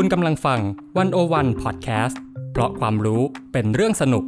[0.00, 0.60] คุณกำลังฟัง
[0.98, 2.20] 101 พอดแคสต์
[2.52, 4.24] เพราะความรู้เป็นเรื่องสนุก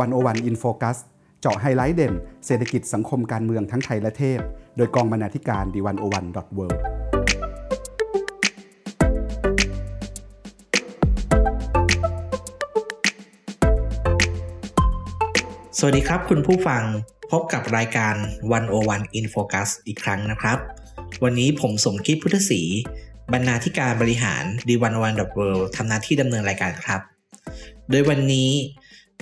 [0.00, 0.98] 101 In Focus
[1.40, 2.14] เจาะไฮไลท์เด่น
[2.46, 4.40] เศรษฐกิจสังคมการเมืองทั้งไทยและเทศ
[4.76, 6.66] โดยกองบรรณาธิการดีวันโอวันดอทเวิ
[15.78, 16.84] สวัสดีครับคุณผู้ฟัง
[17.32, 18.14] พบกับรายการ
[18.66, 20.58] 101 In Focus อีกครั้งนะครับ
[21.24, 22.62] วันนี้ผมสมคิดพุทธศรี
[23.32, 27.00] บรรณาธิการบริหาร d 1 1 World ทำหน้าที่ดำเนินรายการครับ
[27.90, 28.50] โดยวันนี้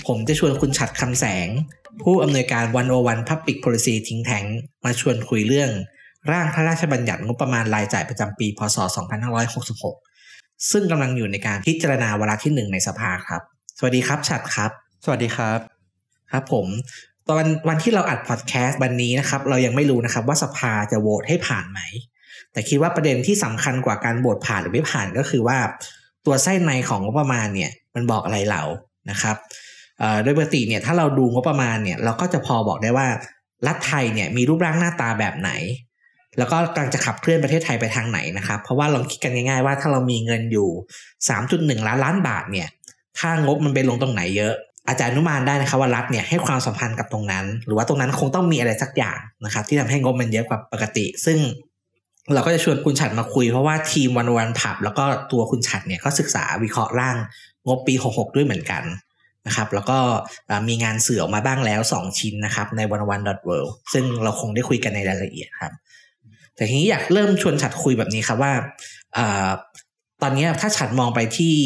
[0.06, 1.48] ผมจะชวนคุณฉัดคำแสง
[2.02, 2.64] ผู้อำนวยการ
[2.96, 4.44] 101 Public Policy ทิ้งแทง
[4.84, 5.70] มาชวนคุยเรื่อง
[6.30, 8.76] ร่างพระราชบัญญัติงบประมาณรายจ่ายประจำปี พศ
[9.94, 13.42] 2566 ซึ่งกำลังอยู่ในการพิจารณาวาระที่ 1 ในสภาครับ
[13.78, 14.70] สวัสดีครับฉัดครับ
[15.04, 15.60] สวัสดีครับ
[16.32, 16.66] ครับผม
[17.30, 21.80] ตอนวันที่เราอัดพอดแคสต์วันนี้นะครับ เรายังไม่รู้นะครับว่าสภาจะโหวตให้ผ่านไหม
[22.52, 25.58] แต่คิดว่าประเด็นที่สำคัญกว่าการโหวตผ่านหรือไม่ผ่านก็คือว่า
[26.26, 28.62] ตัวไส้ในของงบประมาณเนี่ยมันบอกอะไรเรา
[29.10, 29.36] นะครับ
[30.22, 33.06] โดยปกติเนี่ยถ้าเราดูงบประมาณเนี่ยเราก็จะพอบอกได้ว่า
[33.66, 35.50] รัฐไทยเนี่ยมีรูปร่างหน้าตาแบบไหน
[36.38, 40.68] แล้วก็กำลังจะขับเคลื่อนประเทศไทยไปทางไหนนะครับ เพราะว่าลองคิดกันง่ายๆว่าถ้าเรามีเงินอยู่
[41.28, 42.68] 3.1 ล้านล้านบาทเนี่ย
[43.18, 44.54] ถ้างบมันไปลงตรงไหนเยอะ
[44.88, 51.38] อาจารย์นุมานได้นะครับว่ารัฐเนี่ยให้ความสัมพันธ์กับตรงนั้น หรือว่าตรงนั้นคงต้องมีอะไรสักอย่างนะครับ ที่ทำให้งบมันเยอะกว่าปกติ ซึ่ง
[52.34, 57.16] เราก็จะชวนคุณฉัดมาคุยเพราะว่าทีมวันวันผับ แล้วก็ตัวคุณฉัดเนี่ยก็ศึกษาวิเคราะห์ร่าง
[57.66, 58.84] งบปี 66 ด้วยเหมือนกัน
[59.46, 59.98] นะครับ แล้วก็
[60.68, 63.50] มีงานเสือออกมาบ้างแล้ว 2 ชิ้นนะครับ ในวันวันดอทเว
[63.92, 65.72] ซึ่งเราคงได้คุยกันในรายละเอียดครับ
[66.56, 68.52] แต่ทีนี้อยากเริ่มชวนฉัดคุยแบบนี้ครับว่า
[70.22, 71.56] ตอนนี้ถ้าฉัดมองไปที่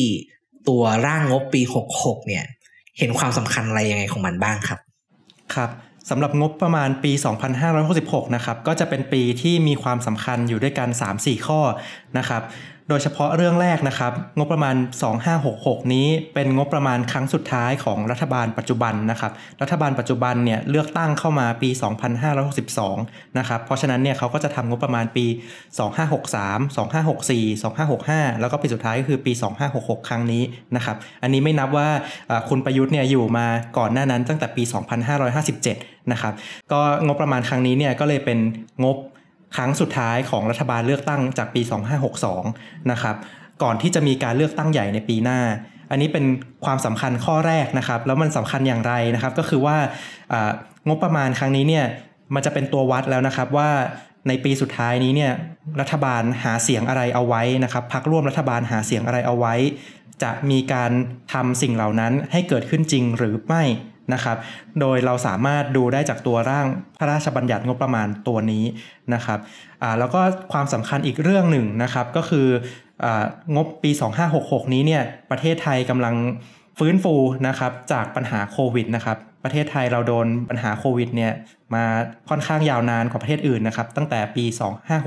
[0.68, 1.62] ตัวร่างงบปี
[1.94, 2.44] 66 เนี่ย
[2.98, 4.78] เห็นความสำคัญอะไรยังไงของมันบ้างครับ
[5.54, 5.70] ครับ
[6.10, 7.12] สำหรับงบประมาณปี
[7.74, 11.60] 2566 นะครับ ก็จะเป็นปีที่มีความสำคัญอยู่ด้วยกัน 3-4 ข้อ
[12.18, 12.42] นะครับ
[12.88, 14.76] โดยเฉพาะเรื่องแรกนะครับ งบประมาณ
[15.34, 21.70] 2566 นี้เป็นงบประมาณครั้งสุดท้ายของรัฐบาลปัจจุบันนะครับ รัฐบาลปัจจุบันเนี่ยเลือกตั้งเข้ามาปี
[22.52, 25.26] 2562 นะครับ เพราะฉะนั้นเนี่ยเขาก็จะทำงบประมาณปี
[26.08, 27.62] 2563 2564
[27.92, 29.32] 2565 แล้วก็ปีสุดท้ายก็คือปี
[29.70, 30.42] 2566 ครั้งนี้
[30.76, 31.88] นะครับ อันนี้ไม่นับว่า
[32.48, 33.46] คุณประยุทธ์เนี่ยอยู่มา
[33.78, 34.62] ก่อนหน้านั้นตั้งแต่ปี
[35.36, 36.32] 2557 นะครับ
[36.72, 38.38] ก็งบประมาณครั้งนี้เนี่ยก็เลยเป็น
[38.84, 38.96] งบ
[39.56, 41.62] ครั้งสุดท้ายของรัฐบาลเลือกตั้งจากปี
[42.26, 43.16] 2562 นะครับ
[43.62, 45.40] ก่อนที่จะมีการเลือกตั้งใหญ่ในปีหน้า
[45.90, 46.24] อันนี้เป็น
[46.64, 49.76] ความสำคัญข้อแรกนะครับ แล้วมันสำคัญอย่างไรนะครับ ก็คือว่า
[50.88, 51.84] งบประมาณครั้งนี้เนี่ย
[52.34, 53.70] มันจะเป็นตัววัดแล้วนะครับว่า
[54.28, 55.32] ในปีสุดท้ายนี้เนี่ย
[55.80, 59.54] รัฐบาลหาเสียงอะไรเอาไว้นะครับพักร่วมรัฐบาลหาเสียงอะไรเอาไว้
[60.22, 60.90] จะมีการ
[61.32, 63.62] ทำสิ่งเหล่านั้นให้เกิดขึ้นจริงหรือไม่
[64.12, 64.36] นะครับ
[64.80, 66.66] โดยเราสามารถดูได้จากตัวร่าง
[66.98, 68.64] พระราชบัญญัติงบประมาณตัวนี้
[69.14, 69.38] นะครับ
[69.98, 70.20] แล้วก็
[70.52, 72.48] ความสำคัญอีกเรื่องหนึ่งนะครับก็คือ
[73.56, 73.90] งบปี
[74.32, 76.14] 2566 นี้เนี่ยประเทศไทยกำลัง
[76.78, 77.14] ฟื้นฟู
[77.48, 81.32] นะครับจากปัญหาโควิดนะครับประเทศไทยเราโดนปัญหาโควิดเนี่ย
[81.74, 81.84] มา
[82.28, 84.44] ค่อนข้างยาวนานกว่าประเทศอื่นนะครับตั้งแต่ปี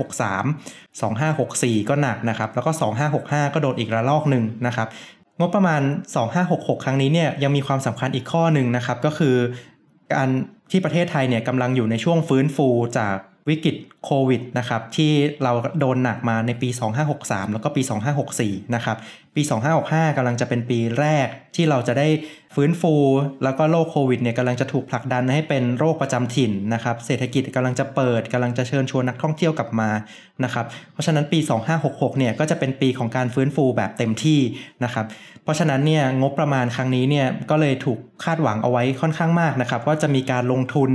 [0.04, 2.70] 2563 2564 ก็หนักนะครับแล้วก็
[3.12, 4.88] 2565 ก็โดนอีกระลอกหนึ่งนะครับ
[5.40, 5.82] งบประมาณ
[6.32, 9.36] 2566 ครั้งนี้เนี่ยยังมีความสำคัญอีกข้อหนึ่งนะครับก็คือ
[10.14, 10.28] การ
[10.70, 12.68] ที่ประเทศไทยเนี่ยกำลังอยู่ในช่วงฟื้นฟู
[12.98, 13.16] จาก
[13.48, 16.68] วิกฤตโควิดนะครับที่เราโดนหนักมาในปี
[17.10, 17.82] 2563 แล้วก็ปี
[18.28, 18.96] 2564 นะครับ
[19.34, 19.42] ปี
[19.80, 21.26] 2565กำลังจะเป็นปีแรก
[21.56, 22.08] ที่เราจะได้
[22.54, 22.94] ฟื้นฟู
[23.44, 29.90] แล้วก็โรคโควิดเนี่ยกำลังจะถูกผลักดันให้เป็นโรคประจำถิ่นนะครับ เศรษฐกิจกำลังจะเปิดกำลังจะเชิญชวนนักท่องเที่ยวกลับมา
[30.44, 31.38] นะครับ เพราะฉะนั้นปี
[31.78, 34.40] 2566 เนี่ยก็จะเป็นปีของการฟื้นฟูแบบเต็มที่
[34.84, 35.06] นะครับ
[35.42, 40.90] เพราะฉะนั้นเนี่ยงบประมาณครั้งนี้เนี่ยก็เลยถูกคาดหวังเอาไว้ค่อนข้างมากนะครับว่าจะมีการลงทุน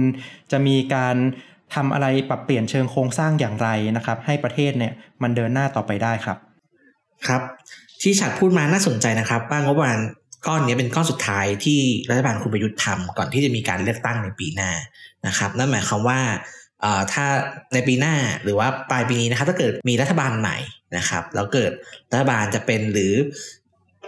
[0.52, 1.16] จะมีการ
[1.76, 6.38] ทำอะไรปรับเปลี่ยนเชิงโครงสร้างอย่างไรนะครับ ให้ประเทศเนี่ยมันเดินหน้าต่อไปได้ครับ
[7.28, 7.42] ครับ
[8.02, 10.00] ที่ฉัดพูดมาน่าสนใจนะครับว่างบประมาณ
[10.48, 11.80] ก้อนนี้เป็นก้อนสุดท้ายที่
[12.10, 14.72] รัฐบาลคุณประยุทธ์ทำก่อนที่จะมีการเลือกตั้งในปีหน้า
[15.28, 16.20] นะครับ นั่นหมายความว่า
[17.14, 17.26] ถ้า
[17.74, 20.58] ในปีหน้าหรือว่าปลายปีนี้นะครับถ้าเกิดมีรัฐบาลใหม่
[20.98, 21.72] นะครับแล้วเกิด
[22.12, 23.14] รัฐบาลจะเป็นหรือ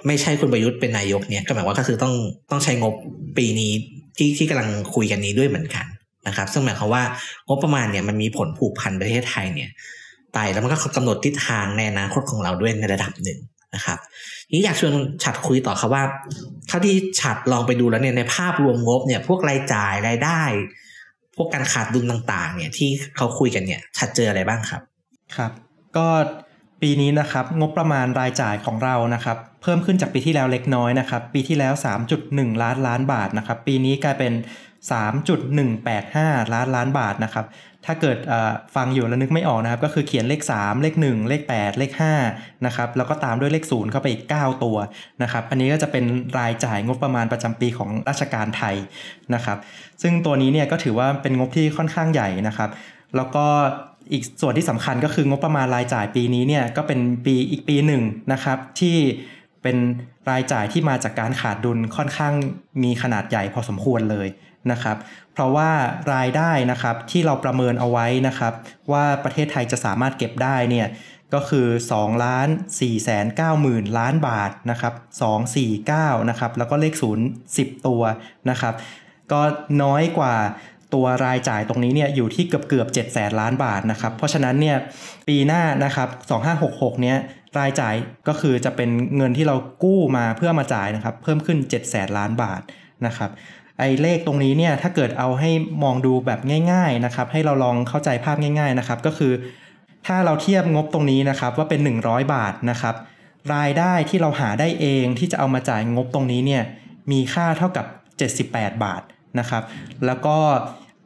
[0.08, 2.14] ไม่ใช่คุณประยุทธ์เป็นนายกเนี่ยก็หมายว่าก็คือต้อง
[2.52, 2.94] ต้องใช้งบ
[3.38, 3.72] ปีนี้
[4.18, 5.86] ที่ที่กำลังคุยกันนี้ด้วยเหมือนกัน
[6.28, 7.04] นะครับซึ่งหมายความว่า
[7.48, 9.70] งบประมาณเนี่ยมันมีผลผูกพันประเทศไทยเนี่ย
[10.34, 13.40] ไปแล้วมันก็กำหนดทิศทางในอนาคตของเราด้วยในระดับหนึ่ง
[13.76, 14.00] นะครับ
[14.54, 14.94] นี้อยากชวน
[15.24, 16.04] ฉัดคุยต่อครับว่า
[16.68, 20.42] เท่าที่ฉัดลองไปดูแล้วเนี่ยในภาพรวมงบเนี่ยพวกรายจ่ายรายได้
[21.36, 24.82] พวกการขาดดุลต่างๆ เนี่ยที่เขาคุยกันเนี่ยฉัดเจออะไรบ้างครับ
[25.36, 25.52] ครับ
[25.98, 26.08] ก็
[26.82, 31.74] ปีนี้นะครับงบประมาณรายจ่ายของเรานะครับเพิ่มขึ้นจากปีที่แล้วเล็กน้อยนะครับปีที่แล้ว
[32.18, 34.34] 3.1 ล้านล้านบาทนะครับปีนี้กลายเป็น
[34.92, 37.46] 3.185 ล้านล้านบาทนะครับ
[37.86, 38.18] ถ้าเกิด
[38.76, 41.92] ฟังอยู่แล้วนึกไม่ออกนะครับ ก็คือเขียนเลข 3 เลข 1 เลข 8 เลข
[42.28, 44.78] 5นะครับ แล้วก็ตามด้วยเลข 0 เข้าไปอีก 9 ตัว
[45.22, 46.06] นะครับ อันนี้ก็จะเป็น
[46.40, 48.76] รายจ่ายงบประมาณประจำปีของราชการไทย
[49.34, 49.58] นะครับ
[50.02, 52.70] ซึ่งตัวนี้เนี่ยก็ถือว่าเป็นงบที่ค่อนข้างใหญ่นะครับ
[53.16, 53.46] แล้วก็
[54.12, 58.04] อีกส่วนที่สำคัญก็คืองบประมาณรายจ่ายปีนี้เนี่ยก็เป็นปีอีกปีหนึ่ง
[58.34, 58.96] นะครับที่
[59.64, 59.78] เป็น
[60.30, 62.34] รายจ่ายที่มาจากการขาดดุลค่อนข้าง
[62.84, 64.28] มีขนาดใหญ่พอสมควรเลย
[64.72, 64.98] นะครับ
[65.34, 65.72] เพราะว่า
[66.14, 68.54] รายได้นะครับที่เราประเมินเอาไว้นะครับ
[68.92, 70.88] ว่าประเทศไทยจะสามารถเก็บได้เนี่ย
[71.34, 71.68] ก็คือ
[71.98, 72.48] 2ล้าน
[72.80, 74.94] 4แสน9หมื่นล้านบาทนะครับ
[75.62, 78.02] 249นะครับแล้วก็เลข0 10 ตัว
[78.50, 78.74] นะครับ
[79.32, 79.42] ก็
[79.84, 80.36] น้อยกว่า
[80.94, 84.78] ตัวรายจ่ายตรงนี้เนี่ยอยู่ที่เกือบเกือบ7แสนล้านบาทนะครับ เพราะฉะนั้นเนี่ย
[85.28, 86.10] ปีหน้านะครับ
[86.56, 87.18] 2566เนี้ย
[87.60, 87.96] รายจ่าย
[88.28, 92.62] ก็คือจะเป็นเงินที่เรากู้มาเพื่อมาจ่ายนะครับ เพิ่มขึ้น7แสนล้านบาท
[93.06, 93.32] นะครับ
[93.80, 95.50] ไอ้เลขตรงนี้เนี่ยถ้าเกิดเอาให้
[95.84, 96.40] มองดูแบบ
[96.72, 99.34] ง่ายๆนะครับให้เราลองเข้าใจภาพง่าย ๆนะครับ ก็คือ
[100.06, 102.96] ถ้าเราเทียบงบตรงนี้นะครับว่าเป็น 100 บาทนะครับ
[103.56, 106.64] รายได้ที่เราหาได้เองที่จะเอามาจ่ายงบตรงนี้เนี่ย
[107.12, 107.86] มีค่าเท่ากับ
[108.44, 109.02] 78 บาท
[109.40, 109.64] นะครับ
[110.06, 110.38] แล้วก็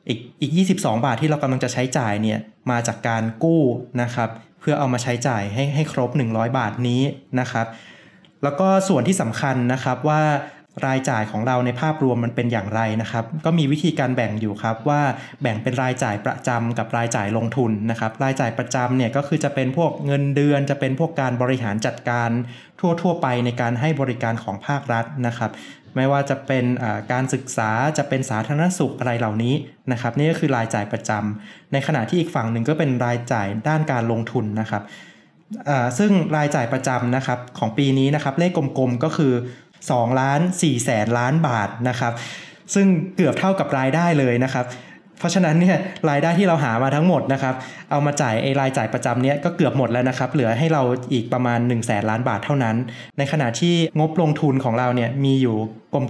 [0.07, 2.39] อีกอีก 22 บาทที่เรากำลังจะใช้จ่ายเนี่ย
[2.71, 3.63] มาจากการกู้
[4.01, 4.30] นะครับ
[4.60, 7.01] เพื่อเอามาใช้จ่ายให้ให้ครบ 100 บาทนี้
[7.39, 7.68] นะครับ
[8.44, 10.21] แล้วก็ส่วนที่สำคัญนะครับว่า
[10.88, 15.02] รายจ่ายของเราในภาพรวมมันเป็นอย่างไรนะครับ ก็มีวิธีการแบ่งอยู่ครับว่า
[15.42, 22.30] แบ่งเป็นรายจ่ายประจำกับรายจ่ายลงทุนนะครับ รายจ่ายประจำเนี่ยก็คือจะเป็นพวกเงินเดือน จะเป็นพวกการบริหารจัดการ
[22.80, 25.52] ทั่ว ๆ ไปในการให้บริการของภาครัฐนะครับ
[25.96, 26.66] ไม่ว่าจะเป็น
[27.12, 29.56] การศึกษาจะเป็นสาธารณสุขอะไรเหล่านี้
[29.92, 34.84] นะครับ นี่ก็คือรายจ่ายประจำในขณะที่อีกฝั่งหนึ่งก็เป็นรายจ่ายด้านการลงทุนนะครับ
[35.98, 39.34] ซึ่งรายจ่ายประจำนะครับของปีนี้นะครับเลขกลมๆก็คือ
[39.88, 42.14] 2 ล้าน4แสนล้านบาทนะครับ
[42.74, 44.66] ซึ่งเกือบเท่ากับรายได้เลยนะครับ
[45.20, 45.78] เพราะฉะนั้นเนี่ย
[46.10, 47.56] รายได้ที่เราหามาทั้งหมดนะครับ
[47.92, 50.84] เอามาจ่ายไอรายจ่ายประจำเนี้ยก็เกือบหมดแล้วนะครับ เหลือให้เรา
[51.14, 52.76] อีกประมาณ1นึ่งแสนล้านบาทเท่านั้น
[53.18, 55.58] ในขณะที่งบลงทุนของเราเนี่ยมีอยู่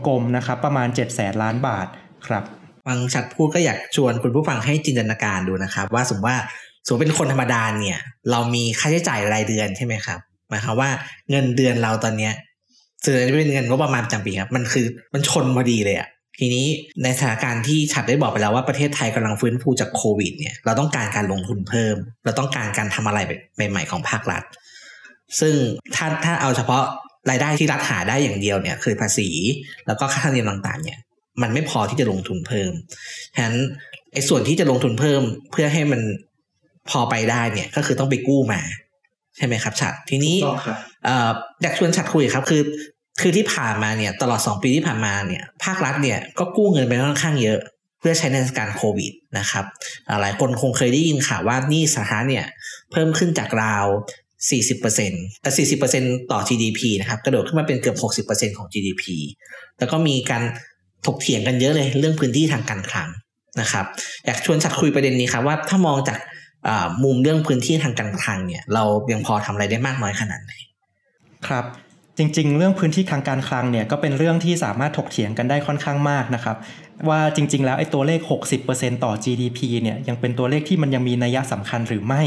[0.07, 1.87] กลมๆนะครับประมาณ7จ็ดแสนล้านบาท
[2.27, 2.43] ครับ
[2.87, 6.37] ฟังชัดพูดก็อยากชวนคุณผู้ฟังให้จินตนาการดูนะครับ ว่าสมมติว่า
[6.85, 7.99] สมมติเป็นคนธรรมดาเนี่ย
[8.31, 10.19] เรามีค่าใช้จ่ายรายเดือนใช่ไหมครับ
[10.49, 10.89] หมายความว่า
[11.29, 12.33] เงินเดือนเราตอนเนี้ย
[13.03, 16.09] ส่วนเป็นเงินงบประมาณประจำปีครับ มันคือมันชนพอดีเลยอะ
[16.39, 16.65] ทีนี้
[17.03, 23.19] ในสถานการณ์ที่ชัดได้บอกไปแล้วว่าประเทศไทยกำลังฟื้นฟูจากโควิดเนี่ยเราต้องการการลงทุนเพิ่ม เราต้องการการทำอะไร
[23.55, 24.43] ใหม่ ๆ ของภาครัฐ
[25.39, 25.55] ซึ่ง
[25.95, 26.83] ถ้าถ้าเอาเฉพาะ
[27.29, 29.29] รายได้ที่รัฐหาได้อย่างเดียวเนี่ยคือภาษี
[29.87, 30.99] แล้วก็ค่าธรรมเนียมต่างๆ เนี่ย
[31.41, 32.71] มันไม่พอที่จะลงทุนเพิ่ม
[33.35, 33.57] ฉะนั้น
[34.13, 36.01] ไอ้ส่วนที่จะลงทุนเพิ่มเพื่อให้มัน
[36.89, 38.61] พอไปได้เนี่ยก็คือต้องไปกู้มา
[39.37, 40.35] ใช่ไหมครับชัดทีนี้
[41.61, 42.61] อยากชวนชัดคุยครับคือ
[43.21, 47.59] คือที่ผ่านมาเนี่ย ตลอด 2 ปีที่ผ่านมาเนี่ย ภาครัฐเนี่ยก็กู้เงินไปค่อนข้างเยอะ
[47.99, 49.65] เพื่อใช้ในสถานการโควิดนะครับ
[50.21, 52.45] หลายคนคงเคยได้ยินข่าวว่านี่สาธารณเนี่ย
[52.91, 53.85] เพิ่มขึ้นจากราว
[54.63, 55.65] 40%แต่
[55.99, 59.03] 40%ต่อ GDP นะครับกระโดดขึ้นมาเป็นเกือบ 60%ของ GDP
[59.79, 60.43] แล้วก็มีการ
[61.05, 63.09] ถกเถียงกันเยอะเลยเรื่องพื้นที่ทางการคลัง
[63.61, 63.85] นะครับ
[64.25, 66.17] อยากชวนชัดคุยประเด็นนี้ครับว่าถ้ามองจาก
[67.03, 70.53] มุมเรื่องพื้นที่ทางการคลังเนี่ย เรายังพอทำอะไรได้มากน้อยขนาดไหน
[71.47, 71.65] ครับ
[72.17, 76.57] จริง ๆ เรื่องพื้นที่ทางการคลังเนี่ยก็เป็นเรื่องที่สามารถถกเถียงกันได้ค่อนข้างมากนะครับ
[77.09, 78.19] ว่าจริง ๆ แล้วไอ้ตัวเลข
[78.61, 82.21] 60%ต่อ GDP เนี่ยยังเป็นตัวเลขที่มันยังมีนัยสำคัญหรือไม่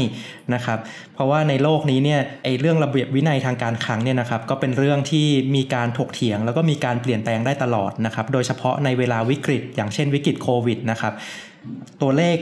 [0.53, 0.79] นะครับ
[1.13, 11.13] เพราะว่าในโลกนี้เนี่ยไอ้เรื่องระเบียบวินัยทางการคลังเนี่ยนะครับก็เป็นเรื่องที่มีการถกเถียง แล้วก็มีการเปลี่ยนแปลงได้ตลอดนะครับโดยเฉพาะในเวลาวิกฤต อย่างเช่นวิกฤตโควิดนะครับ
[12.01, 12.37] ตัวเลข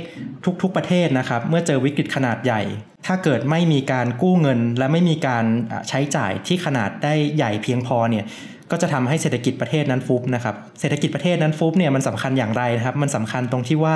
[0.61, 2.61] ทุกๆประเทศนะครับ เมื่อเจอวิกฤตขนาดใหญ่
[3.07, 5.45] ถ้าเกิดไม่มีการกู้เงิน และไม่มีการ
[5.89, 8.25] ใช้จ่ายที่ขนาดได้ใหญ่เพียงพอเนี่ย
[8.71, 13.95] ก็จะทำให้เศรษฐกิจประเทศนั้นฟุบนะครับ เศรษฐกิจประเทศนั้นฟุบเนี่ยมันสำคัญอย่างไรนะครับ มันสำคัญตรงที่ว่า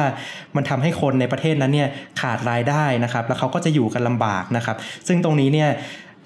[0.56, 1.90] มันทำให้คนในประเทศนั้นเนี่ย
[2.22, 4.78] ขาดรายได้นะครับ แล้วเขาก็จะอยู่กันลำบากนะครับ
[5.08, 5.70] ซึ่งตรงนี้เนี่ย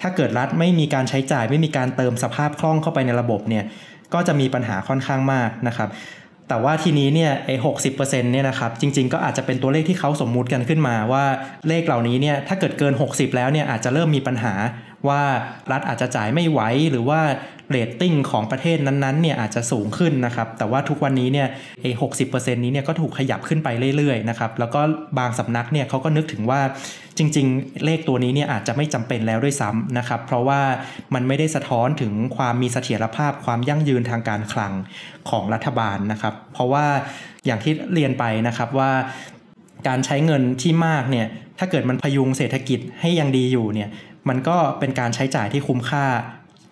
[0.02, 3.64] ถ้าเกิดรัฐไม่มีการใช้จ่าย ไม่มีการเติมสภาพคล่องเข้าไปในระบบเนี่ย
[4.14, 5.88] ก็จะมีปัญหาค่อนข้างมากนะครับ
[6.50, 11.24] แต่ว่าทีนี้เนี่ยไอ้หกสิบเปอร์เซ็นต์เนี่ยนะครับจริง ๆ ก็อาจจะเป็นตัวเลขที่เขาสมมุติกันขึ้นมาว่า
[11.68, 14.54] เลขเหล่านี้เนี่ยถ้าเกิดเกิน 60 แล้วเนี่ยอาจจะเริ่มมีปัญหา
[15.08, 15.22] ว่า
[15.72, 17.20] รัฐอาจจะจ่ายไม่ไหวหรือว่า
[17.70, 21.48] เรตติ้งของประเทศนั้นๆเนี่ยอาจจะสูงขึ้นนะครับ แต่ว่าทุกวันนี้เนี่ย
[21.82, 22.24] ไอ้หกสิ
[22.64, 24.80] นี้เนี่ยก็ถูกขยับขึ้นไปเรื่อยๆนะครับแล้วก็
[25.18, 26.60] บางสำนักเนี่ยเขาก็นึกถึงว่า
[27.18, 30.60] จริง ๆ เลขตัวนี้เนี่ยอาจจะไม่จำเป็นแล้วด้วยซ้ำนะครับ เพราะว่า
[31.14, 34.72] มันไม่ได้สะท้อนถึงความมีเสถียรภาพความยั่งยืนทางการคลัง
[35.30, 36.86] ของรัฐบาลนะครับ เพราะว่า
[37.46, 38.90] อย่างที่เรียนไปนะครับว่า
[39.88, 41.26] การใช้เงินที่มากเนี่ย
[41.58, 43.88] ถ้าเกิดมันพยุงเศรษฐกิจให้ยังดีอยู่เนี่ย
[44.28, 46.06] มันก็เป็นการใช้จ่ายที่คุ้มค่า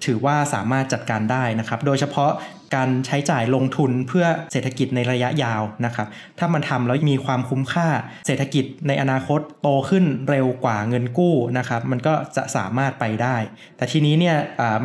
[0.06, 2.32] ถือว่าสามารถจัดการได้นะครับ โดยเฉพาะ
[2.76, 6.06] การใช้จ่ายลงทุนเพื่อเศรษฐกิจในระยะยาวนะครับ
[6.38, 7.88] ถ้ามันทำแล้วมีความคุ้มค่า
[8.26, 13.36] เศรษฐกิจในอนาคตโตขึ้นเร็วกว่าเงินกู้นะครับ มันก็จะสามารถไปได้
[13.76, 14.36] แต่ทีนี้เนี่ย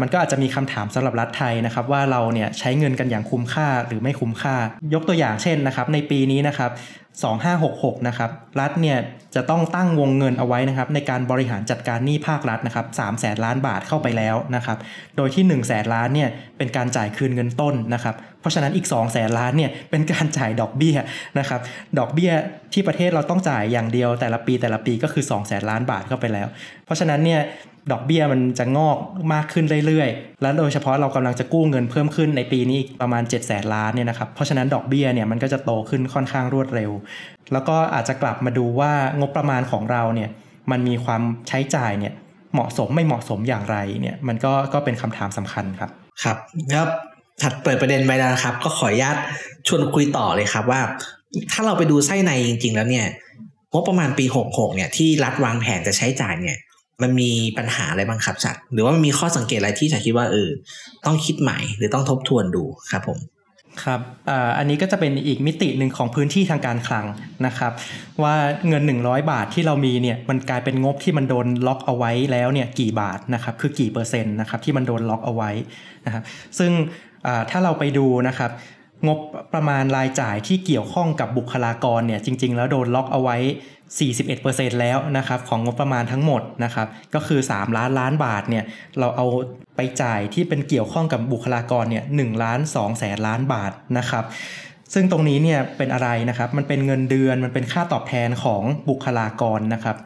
[0.02, 4.56] มันก็อาจจะมีคำถามสำหรับรัฐไทยนะครับ ว่าเราเนี่ยใช้เงินกันอย่างคุ้มค่าหรือไม่คุ้มค่า
[4.94, 6.72] ยกตัวอย่างเช่นนะครับ ในปีนี้นะครับ
[7.22, 8.30] 2566 นะครับ
[8.60, 8.98] รัฐเนี่ย
[9.36, 14.78] จะต้องตั้งวงเงินเอาไว้นะครับในการบริหารจัดการหนี้ภาครัฐนะครับ3แสนล้านบาทเข้าไปแล้วนะครับ
[15.18, 20.96] โดยที่1แสนล้านเนี่ยเป็นการจ่ายคืนเงินต้นนะครับ เพราะฉะนั้นอีก2แสนล้านเนี่ยเป็นการจ่ายดอกเบี้ย
[21.40, 21.60] นะครับ
[22.00, 22.32] ดอกเบี้ย
[22.74, 26.48] ที่ประเทศเราต้องจ่ายอย่างเดียวแต่ละปีแต่ละปีก็คือ2แสนล้านบาทเข้าไปแล้ว
[26.86, 27.42] เพราะฉะนั้นเนี่ย
[27.92, 28.98] ดอกเบี้ยมันจะงอก
[29.34, 36.92] มากขึ้นเรื่อยๆ และโดยเฉพาะเรากำลังจะกู้เงินเพิ่มขึ้นในปีนี้ประมาณ 7 0 0แสนล้านเนี่ยนะครับ เพราะฉะนั้นดอกเบี้ยเนี่ยมันก็จะโตขึ้นค่อนข้างรวดเร็ว
[37.54, 40.30] แล้วก็อาจจะกลับมาดูว่างบประมาณของเราเนี่ย
[40.72, 42.14] มันมีความใช้จ่ายเนี่ย
[42.54, 45.90] เหมาะสมไม่เหมาะสมอย่างไรเนี่ยมันก็ก็เป็นคำถามสำคัญครับ
[46.24, 46.38] ครับ
[46.76, 46.90] ครับ
[47.42, 49.18] ถัดเปิดประเด็นไปแล้วนะครับ ก็ขออนุญาต
[49.68, 50.82] ชวนคุยต่อเลยครับว่า
[51.52, 53.08] ถ้าเราไปดูไส้ในจริง ๆ แล้วเนี่ย
[53.74, 56.58] งบประมาณปี 66 เนี่ยที่รัฐวางแผนจะใช้จ่ายเนี่ย
[57.02, 60.50] มันมีปัญหาอะไรบ้างครับชัดหรือว่ามันมีข้อสังเกตอะไรที่ชัดคิดว่าเออ
[61.06, 63.20] ต้องคิดใหม่หรือต้องทบทวนดูครับผม
[63.84, 64.02] ครับ
[64.58, 67.06] อันนี้ก็จะเป็นอีกมิติหนึ่งของพื้นที่ทางการคลัง
[67.46, 67.72] นะครับ
[68.24, 68.36] ว่า
[68.68, 75.52] เงิน 100 บาทที่เรามีเนี่ยมันกลายเป็นงบที่มันโดนล็อกเอาไว้แล้วเนี่ยกี่บาทนะครับคือกี่เปอร์เซ็นต์นะครับที่มันโดนล็อกเอาไว้
[76.06, 76.24] นะครับ
[76.60, 76.72] ซึ่ง
[77.50, 78.52] ถ้าเราไปดูนะครับ
[79.08, 79.20] งบ
[79.54, 83.38] ประมาณรายจ่ายที่เกี่ยวข้องกับบุคลากรเนี่ยจริง ๆ แล้วโดนล็อกเอาไว้
[84.10, 88.64] 41%แล้วนะครับของงบประมาณทั้งหมดนะครับก็คือ 3 ล้านล้านบาทเนี่ย
[89.00, 89.28] เราเอา
[89.76, 94.24] ไปจ่ายที่เป็นเกี่ยวข้องกับบุคลากรเนี่ยหล้าน2แสนล้านบาทนะครับ
[94.94, 99.98] ซึ่งตรงนี้เนี่ยเป็นอะไรนะครับ มันเป็นเงินเดือนมันเป็นค่าตอบแทนของบุคลากรนะครับ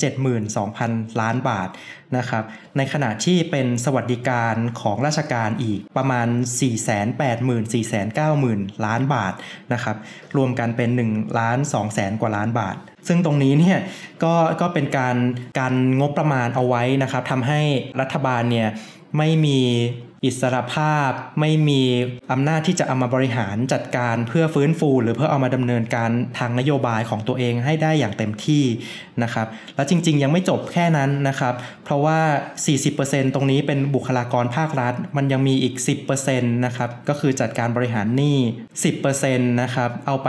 [0.00, 1.68] 772,000 ล้านบาท
[2.16, 2.44] นะครับ
[2.76, 6.26] ในขณะที่เป็นสวัสดิการของราชการอีกประมาณ
[6.68, 9.34] 480,000-490,000 ล้านบาท
[9.72, 9.96] นะครับ
[10.36, 12.76] รวมกันเป็น1ล้าน2แสนกว่าล้านบาท
[13.08, 13.78] ซึ่งตรงนี้เนี่ย
[14.24, 15.16] ก็ก็เป็นการ
[15.58, 17.60] การงบประมาณเอาไว้นะครับทำให้
[18.00, 18.68] รัฐบาลเนี่ย
[19.18, 19.58] ไม่มี
[20.24, 21.10] อิสรภาพ
[21.40, 21.82] ไม่มี
[22.32, 28.64] อำนาจที่จะเอามาบริหารจัดการเพื่อฟื้นฟู หรือเพื่อเอามาดำเนินการทางนโยบายของตัวเองให้ได้อย่างเต็มที่
[29.22, 29.46] นะครับ
[29.76, 32.18] แล้วจริง ๆ ยังไม่จบแค่นั้นนะครับ เพราะว่า
[32.76, 35.74] 40%ตรงนี้เป็นบุคลากรภาครัฐ มันยังมีอีก
[36.14, 38.38] 10%นะครับก็คือจัดการบริหารหนี้
[38.82, 40.28] 10%นะครับเอาไป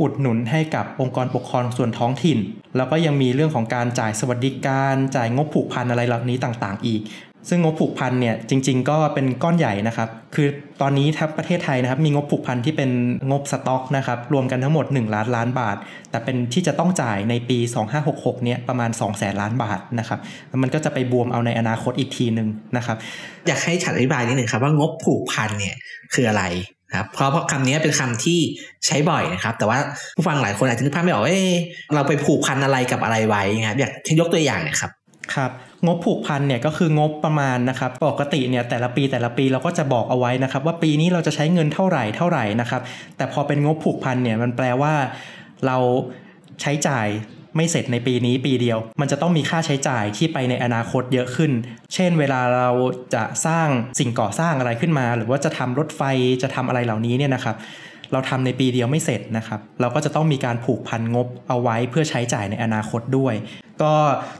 [0.00, 2.38] อุดหนุนให้กับองค์กรปกครองส่วนท้องถิ่น
[2.76, 7.00] แล้วก็ยังมีเรื่องของการจ่ายสวัสดิการ จ่ายงบผูกพันอะไรเหล่านี้ต่างๆ อีก
[7.48, 10.48] ซึ่งงบผูกพันเนี่ยจริง ๆ ก็เป็นก้อนใหญ่นะครับ คือ
[10.80, 12.90] ตอนนี้ทับประเทศไทยนะครับ มีงบผูกพันที่เป็น
[13.30, 15.76] งบสต็อกนะครับรวมกันทั้งหมด 1 ล้านล้านบาท
[16.10, 17.58] แต่เป็นที่จะต้องจ่ายในปี
[18.00, 20.18] 2566เนี่ยประมาณ 2 0 0แสนล้านบาทนะครับ
[20.62, 22.96] มันก็จะไปบวมเอาในอนาคตอีกทีหนึ่งนะครับ
[23.46, 25.76] อยากให้ฉันอธิบายนิดหนึ่งครับว่างบผูกพันเนี่ย
[26.14, 26.44] คืออะไร
[26.96, 28.38] ครับเพราะเพราะคำนี้เป็นคำที่
[28.86, 29.78] ใช้บ่อยนะครับ แต่ว่า
[30.16, 31.40] ผู้ฟังหลายคนอาจจะนึกภาพไม่ออกเอ้
[31.94, 34.90] เราไปผูกพันอะไรกับอะไรไว้ครับอยากยกตัวอย่างนะครับ
[35.34, 35.50] ครับ
[35.86, 42.82] งบผูกพันเนี่ยก็คืองบประมาณนะครับปกติเนี่ยแต่ละปีแต่ละปีเราก็จะบอกเอาไว้นะครับ ว่าปีนี้เราจะใช้เงินเท่าไหร่เท่าไหร่นะครับ
[43.16, 44.94] แต่พอเป็นงบผูกพันเนี่ยมันแปลว่า
[45.66, 45.76] เรา
[46.60, 47.06] ใช้จ่าย
[47.56, 51.52] ไม่เสร็จในปีนี้ปีเดียว มันจะต้องมีค่าใช้จ่ายที่ไปในอนาคตเยอะขึ้น
[51.94, 52.70] เช่น เวลาเรา
[53.14, 53.68] จะสร้าง
[53.98, 56.02] สิ่งก่อสร้างอะไรขึ้นมา หรือว่าจะทำรถไฟ
[56.42, 57.56] จะทำอะไรเหล่านี้เนี่ยนะครับ
[58.12, 63.34] เราทำในปีเดียวไม่เสร็จนะครับเราก็จะต้องมีการผูกพันงบเอาไว้เพื่อใช้จ่ายในอนาคตด้วย
[63.82, 63.94] ก็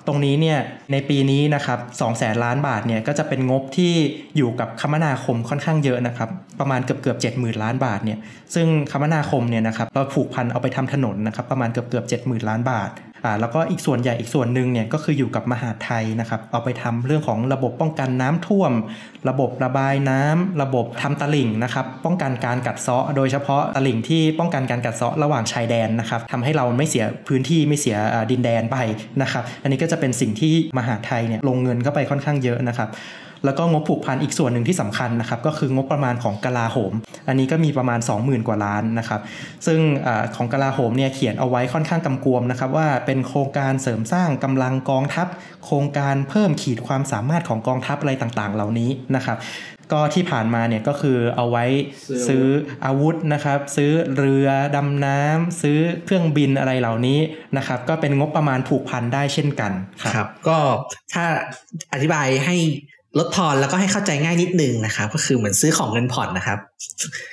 [0.06, 0.58] ตรงนี้เนี่ย
[0.92, 3.92] ในปีนี้นะครับสองแสนล้านบาทเนี่ยก็จะเป็นงบที่
[4.36, 6.28] อยู่กับคมนาคมค่อนข้างเยอะนะครับ
[6.60, 8.18] ประมาณเกือบเกือบเจ็ดหมื่นล้านบาทเนี่ย
[8.54, 12.90] ซึ่งคมนาคมเนี่ยนะครับเราผูกพันเอาไปทำถนนนะครับประมาณเกือบเกือบเจ็ดหมื่นล้านบาท
[13.24, 18.72] อ่าแล้วก็อีกส่วนใหญ่อีกส่วนหนึ่งเนี่ยก็คืออยู่กับมหาไทยนะครับ เอาไปทำเรื่องของระบบป้องกันน้ำท่วม
[19.28, 27.96] ระบบระบายน้ำระบบทำตลิ่งนะครับ ป้องกันการกัดเซาะ โดยเฉพาะตลิ่งที่ป้องกันการกัดเซาะระหว่างชายแดนนะครับทำให้เราไม่เสียพื้นที่ไม่เสีย
[28.30, 28.76] ดินแดนไป
[29.22, 32.88] นะครับ อันนี้ก็จะเป็นสิ่งที่มหาไทยเนี่ยลงเงินเข้าไปค่อนข้างเยอะนะครับ
[33.44, 36.92] แล้วก็งบผูกพันอีกส่วนหนึ่งที่สำคัญนะครับก็คืองบประมาณของกลาโหม
[37.28, 39.20] อันนี้ก็มีประมาณ 20,000 กว่าล้านนะครับ
[39.66, 45.26] ซึ่งอของกลาโหมเนี่ยเขียนเอาไว้ค่อนข้างกำกวมนะครับว่าเป็นโครงการเสริมสร้างกำลังกองทัพ
[45.64, 49.38] โครงการเพิ่มขีดความสามารถของกองทัพอะไรต่างๆ เหล่านี้นะครับ
[49.94, 51.64] ก็ที่ผ่านมาเนี่ยก็คือเอาไว้
[52.26, 52.44] ซื้อ
[52.84, 57.18] อาวุธนะครับ ซื้อเรือดำน้ำซื้อเครื่องบินอะไรเหล่านี้
[57.56, 60.58] นะครับ ก็เป็นงบประมาณผูกพันได้เช่นกันครับก็
[61.12, 61.24] ถ้า
[61.92, 62.56] อธิบายให้
[63.18, 66.58] ลดทอนแล้วก็ให้เข้าใจง่ายนิดนึงนะครับ ก็คือเหมือนซื้อของเงินผ่อนนะครับ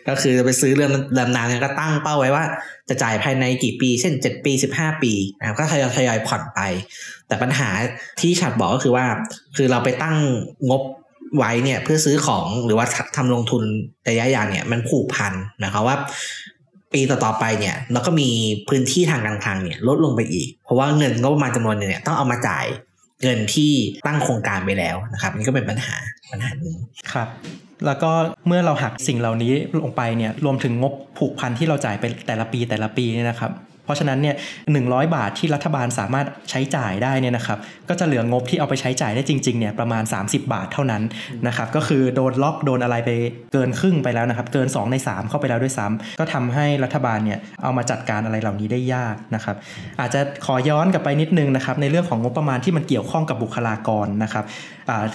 [0.08, 2.44] ก็คือไปซื้อเรื่องดำนานก็ตั้งเป้าไว้ว่า
[2.90, 6.60] จะจ่ายภายในกี่ปี เช่น 7 ปี 15 ปีนะครับก็ทยอยทยอยผ่อนไป
[7.28, 7.70] แต่ปัญหา
[8.20, 9.06] ที่ฉัดบอกก็คือว่า
[9.56, 10.18] คือเราไปตั้ง
[10.70, 10.82] งบ
[11.38, 13.64] ไว้เนี่ยเพื่อซื้อของหรือว่าทำลงทุน
[14.10, 15.96] ระยะยาวเนี่ยมันผูกพันนะครับว่า
[16.94, 18.30] ปีต่อๆไปเนี่ยเราก็มี
[18.70, 22.66] พื้นที่ทางการคลังเนี่ยลดลงไปอีก เพราะว่าเงินงบประมาณจำนวนเนี่ยต้องเอามาจ่าย
[23.22, 23.74] เงินที่
[24.08, 25.96] ตั้งโครงการไปแล้วนะครับนี่ก็เป็นปัญหา
[26.32, 26.76] ปัญหาหนึ่ง
[27.14, 27.28] ครับ
[27.86, 28.12] แล้วก็
[28.48, 33.52] เมื่อเราหักสิ่งเหล่านี้ลงไปเนี่ยรวมถึงงบผูกพันที่เราจ่ายไปแต่ละปีแต่ละปีเนี่ยนะครับ
[33.86, 34.36] เพราะฉะนั้นเนี่ย
[34.72, 37.58] หนึ่งบาทที่รัฐบาลสามารถใช้จ่ายได้เนี่ยนะครับ
[37.90, 41.04] ก็จะเหลืองบที่เอาไปใช้จ่ายได้จริงๆเนี่ยประมาณ 30 บาทเท่านั้น
[41.48, 43.10] นะครับก็คือโดนล็อกโดนอะไรไป
[43.54, 49.56] เกินครึ่งไปแล้วนะครับเกิน 2 ใน 3 เข้าไปแล้วด้วยซ้ำก็ทำให้รัฐบาลเนี่ยเอามาจัดการอะไรเหล่านี้ได้ยากนะครับ
[50.00, 54.46] อาจจะขอย้อนกลับไปนิดนึงนะครับในเรื่องของงบประมาณที่มันเกี่ยวข้องกับบุคลากรนะครับ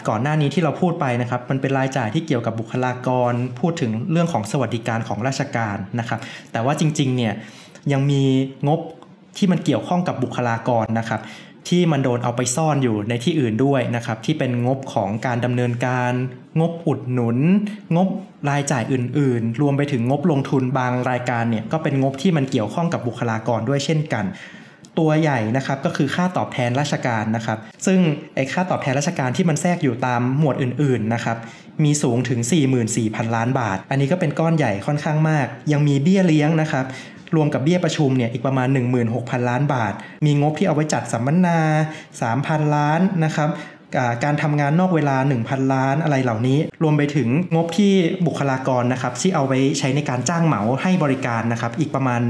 [0.09, 6.21] ก่อนหน้านี้ที่เราพูดไปนะครับมันเป็นรายจ่ายที่เกี่ยวกับบุคลากร พูดถึงเรื่องของสวัสดิการของราชการนะครับ
[6.53, 7.35] แต่ว่าจริงๆเนี่ย
[7.93, 8.23] ยังมี
[8.69, 8.81] งบ
[9.37, 11.21] ที่มันเกี่ยวข้องกับบุคลากรนะครับ
[11.69, 16.13] ที่มันโดนเอาไปซ่อนอยู่ในที่อื่นด้วยนะครับ ที่เป็นงบของการดำเนินการ
[16.61, 17.39] งบอุดหนุน
[17.97, 18.09] งบ
[18.51, 24.25] รายจ่ายอื่น ๆ รวมไปถึงงบลงทุนบางรายการเนี่ยก็เป็นงบที่มันเกี่ยวข้องกับบุคลากรด้วยเช่นกัน
[24.99, 27.99] ตัวใหญ่นะครับก็คือค่าตอบแทนราชการนะครับ ซึ่ง
[28.35, 31.37] ไอ้ค่าตอบแทนราชการที่มันแทรกอยู่ตามหมวดอื่น ๆ นะครับ
[31.85, 32.41] มีสูงถึง
[32.89, 36.85] 44,000 ล้านบาท อันนี้ก็เป็นก้อนใหญ่ค่อนข้างมาก ยังมีเบี้ยเลี้ยงนะครับ
[37.37, 38.69] รวมกับเบี้ยประชุมเนี่ยอีกประมาณ
[39.09, 39.93] 16,000 ล้านบาท
[40.27, 41.61] มีงบที่เอาไว้จัดสัมมนา
[42.19, 43.51] 3,000 ล้านนะครับ
[44.25, 47.93] การทำงานนอกเวลา 1,000 ล้านอะไรเหล่านี้ รวมไปถึงงบที่
[48.27, 52.23] บุคลากรนะครับที่เอาไว้ใช้ในการจ้างเหมาให้บริการนะครับอีกประมาณ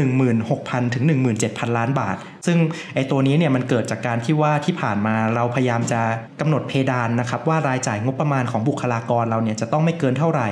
[0.00, 1.04] 16,000 ถึง
[1.40, 2.58] 17,000 ล้านบาท ซึ่ง
[2.94, 6.00] ไอ้ตัวนี้เนี่ยมันเกิดจากการที่ว่าที่ผ่านมาเราพยายามจะ
[6.40, 10.48] กำหนดเพดานนะครับว่ารายจ่ายงบประมาณของบุคลากรเราเนี่ยจะต้องไม่เกินเท่าไหร่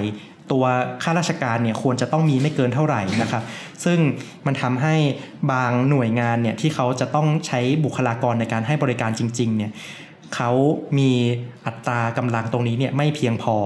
[0.52, 0.64] ตัว
[1.02, 3.42] ข้าราชการเนี่ยควรจะต้องมีไม่เกินเท่าไหร่นะครับ
[3.84, 3.98] ซึ่ง
[4.46, 4.94] มันทำให้
[5.52, 9.72] บางหน่วยงานเนี่ยที่เขาจะต้องใช้บุคลากรในการให้บริการจริงๆเนี่ย
[10.34, 10.50] เขา
[10.98, 11.10] มี
[11.66, 13.56] อัตรากำลังตรงนี้เนี่ยไม่เพียงพอ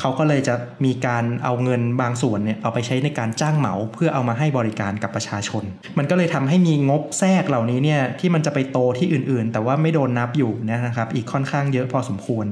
[0.00, 5.64] เขาก็เลยจะมีการเอาเงินบางส่วนเนี่ยเอาไปใช้ในการจ้างเหมาเพื่อเอามาให้บริการกับประชาชน
[5.98, 12.46] มันก็เลยทำให้มีงบแทรกเหล่านี้เนี่ยที่มันจะไปโตที่อื่นๆ แต่ว่าไม่โดนนับอยู่นะครับ อีกค่อนข้างเยอะพอสมควร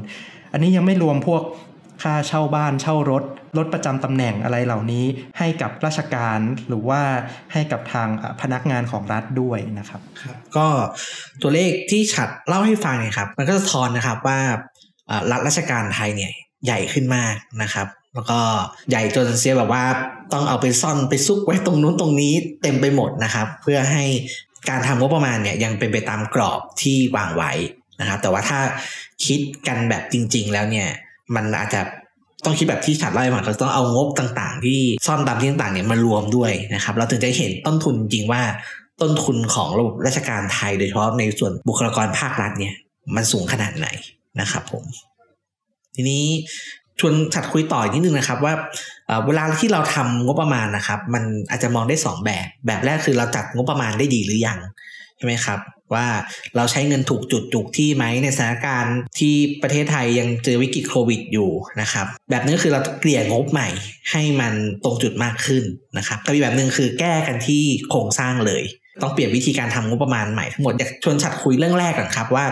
[0.52, 1.42] อันนี้ยังไม่รวมพวก
[2.02, 3.24] ค่าเช่าบ้านเช่ารถ
[3.56, 5.04] รถประจำตำแหน่งอะไรเหล่านี้
[5.38, 7.00] ให้กับราชการหรือว่า
[7.52, 8.08] ให้กับทาง
[8.40, 10.68] พนักงานของรัฐด้วยนะครับครับ ก็
[11.42, 14.38] ตัวเลขที่ฉัดเล่าให้ฟังเนี่ยครับ มันก็สะท้อนนะครับว่า
[15.30, 16.32] รัฐราชการไทยเนี่ย
[16.64, 18.40] ใหญ่ขึ้นมากนะครับ แล้วก็
[18.90, 19.84] ใหญ่จนเสียแบบว่า
[20.32, 22.32] ต้องเอาไปซ่อนไปซุกไว้ตรงนู้นตรงนี้
[22.62, 24.04] เต็มไปหมดนะครับ เพื่อให้
[24.68, 27.52] การทำงบประมาณเนี่ยยังเป็นไปตามกรอบที่วางไว้
[28.00, 28.60] นะครับ แต่ว่าถ้า
[29.26, 30.88] คิดกันแบบจริง ๆ แล้วเนี่ย
[31.34, 31.80] มันอาจจะ
[32.44, 38.42] ต้องคิดแบบที่ฉัดเล่าให้ฟังเราต้องเอางบต่างๆ ที่ซ่อนตามที่ต่างๆเนี่ยมารวมด้วยนะครับ เราถึงจะเห็นต้นทุนจริงว่า
[39.00, 42.74] ต้นทุนของระบบราชการไทยโดยเฉพาะในส่วนบุคลากรภาครัฐเนี่ย
[43.16, 43.88] มันสูงขนาดไหน
[44.40, 44.84] นะครับผม
[45.94, 46.24] ทีนี้
[47.00, 48.54] ชวนฉัดคุยต่ออีกนิดนึงนะครับ ว่า
[49.26, 54.58] เวลาที่เราทำงบประมาณนะครับ มันอาจจะมองได้สองแบบ แบบแรกคือเราจัดงบประมาณได้ดีหรือยัง
[55.16, 55.58] ใช่ไหมครับ
[55.94, 56.06] ว่า
[56.56, 61.50] เราใช้เงินถูกจุดถูกที่ไหมในสถานการณ์ที่ประเทศไทยยังเจอวิกฤตโควิดอยู่
[61.80, 63.68] นะครับ แบบนึงก็คือเราเกลี่ยงบใหม่
[64.10, 65.64] ให้มันตรงจุดมากขึ้น
[65.98, 68.62] นะครับกับอีกแบบหนึ่งคือแก้กันที่โครงสร้างเลย
[69.02, 72.44] ต้องเปลี่ยนวิธีการทำงบประมาณใหม่ทั้งหมดอยากชวนชัดคุยเรื่องแรกก่อนครับว่า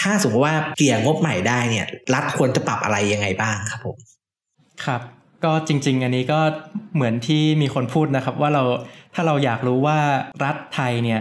[0.00, 3.96] ถ้าสมมติว่าเกลี่ยงบใหม่ได้เนี่ยรัฐควรจะปรับอะไรยังไงบ้างครับผม
[4.84, 5.00] ครับ
[5.44, 6.40] ก็จริง ๆ อันนี้ก็
[6.94, 8.62] เหมือนที่มีคนพูดนะครับ ว่าเรา
[9.14, 9.98] ถ้าเราอยากรู้ว่า
[10.44, 11.20] รัฐไทยเนี่ย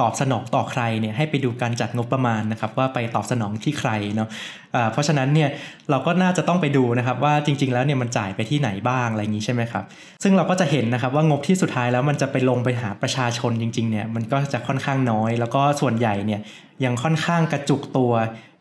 [0.00, 4.28] ตอบสนองต่อใครเนี่ยให้ไปดูการจัดงบประมาณนะครับว่าไปตอบสนองที่ใครเนาะ
[4.92, 5.50] เพราะฉะนั้นเนี่ย
[5.90, 9.84] เราก็น่าจะต้องไปดูนะครับว่าจริง ๆ แล้วเนี่ยมันจ่ายไปที่ไหนบ้างอะไรอย่างนี้ใช่ไหมครับ
[10.22, 16.40] ซึ่งเราก็จะเห็นนะครับว่างบที่สุดท้ายแล้วมันจะไปลงไปหาประชาชนจริงๆเนี่ยมันก็จะค่อนข้างน้อย แล้วก็ส่วนใหญ่เนี่ย
[16.84, 18.12] ยังค่อนข้างกระจุกตัว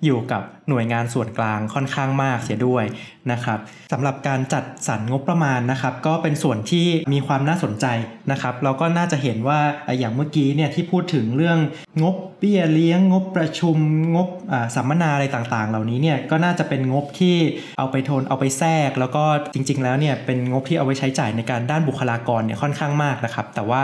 [0.05, 2.85] อยู่กับหน่วยงานส่วนกลางค่อนข้างมากเสียด้วย
[3.31, 3.59] นะครับ
[3.91, 7.85] สำหรับการจัดสรรงบประมาณนะครับ ก็เป็นส่วนที่มีความน่าสนใจ
[8.31, 9.59] นะครับ เราก็น่าจะเห็นว่า
[9.99, 11.57] อย่างเมื่อกี้เนี่ยที่พูดถึงเรื่อง
[12.03, 13.77] งบเบี้ยเลี้ยงงบประชุม
[14.15, 14.27] งบ
[14.75, 17.35] สัมมนาอะไรต่างๆ เหล่านี้เนี่ยก็น่าจะเป็นงบที่
[17.77, 23.83] เอาไปโทนเอาไปแทรก แล้วก็จริง ๆ แล้วเนี่ยเป็นงบที่เอาไว้ใช้จ่ายในการด้านบุคลากรเนี่ยค่อนข้างมากนะครับ แต่ว่า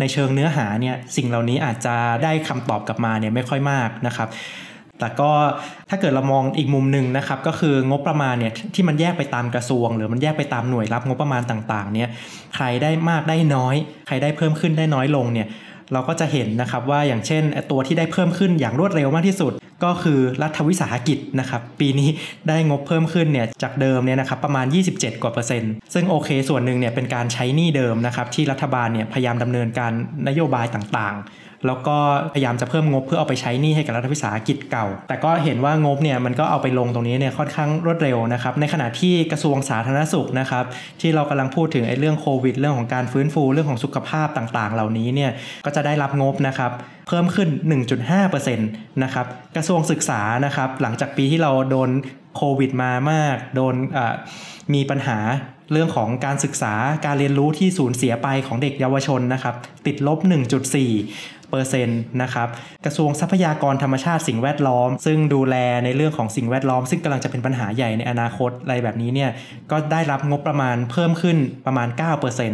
[0.00, 4.28] ในเชิงเนื้อหาเนี่ยสิ่งเหล่านี้อาจจะได้คำตอบกลับมาเนี่ยไม่ค่อยมากนะครับ
[5.00, 5.30] แต่ก็
[5.90, 12.08] ถ้าเกิดเรามองอีกมุมหนึ่งนะครับก็คืองบประมาณเนี่ยที่มันแยกไปตามกระทรวง หรือมันแยกไปตามหน่วยรับงบประมาณต่างๆเนี่ย
[12.54, 13.74] ใครได้มากได้น้อย
[14.06, 15.48] ใครได้เพิ่มขึ้นได้น้อยลงเนี่ย
[15.92, 19.52] เราก็จะเห็นนะครับว่าอย่างเช่นตัวที่ได้เพิ่มขึ้นอย่างรวดเร็วมากที่สุด
[19.84, 22.08] ก็คือรัฐวิสาหกิจนะครับปีนี้
[22.48, 29.92] ได้งบเพิ่มขึ้นเนี่ยจากเดิมเนี่ยนะครับประมาณ 27 กว่าเปอร์เซ็นต์ซึ่งโอเคส่วนหนึ่งเนี่ยเป็นการใช้หนี้เดิมนะครับที่รัฐบาลเนี่ยพยายามดำเนินการ
[30.28, 31.24] นโยบายต่างๆ
[31.66, 31.96] แล้วก็
[32.34, 40.64] พยายามจะเพิ่มงบเพื่อเอาไปใช้หนี้ให้กับรัฐวิสาหกิจเก่า แต่ก็เห็นว่างบเนี่ยมันก็เอาไปลงตรงนี้เนี่ยค่อนข้างรวดเร็วนะครับ ในขณะที่กระทรวงสาธารณสุขนะครับ
[41.00, 45.30] ที่เรากำลังพูดถึงไอ้เรื่องโควิด เรื่องของการฟื้นฟูเรื่องของสุขภาพต่างๆ เหล่านี้เนี่ย
[45.66, 46.70] ก็จะได้รับงบนะครับ
[47.08, 47.48] เพิ่มขึ้น
[48.04, 51.90] 1.5%นะครับกระทรวงศึกษานะครับหลังจากปีที่เราโดน
[52.36, 53.74] โควิดมามาก โดน
[54.74, 55.18] มีปัญหา
[55.72, 56.74] เรื่องของการศึกษา
[57.06, 59.54] การเรียนรู้ที่สูญเสียไปของเด็กเยาวชนนะครับ
[59.86, 60.18] ติดลบ
[60.84, 62.48] 1.4 เปอร์เซ็นต์นะครับ
[62.84, 69.30] กระทรวงทรัพยากรธรรมชาติสิ่งแวดล้อม ซึ่งดูแลในเรื่องของสิ่งแวดล้อม ซึ่งกำลังจะเป็นปัญหาใหญ่ในอนาคตอะไรแบบนี้เนี่ย
[69.70, 71.36] ก็ได้รับงบประมาณเพิ่มขึ้น
[71.66, 71.88] ประมาณ
[72.40, 72.52] 9%น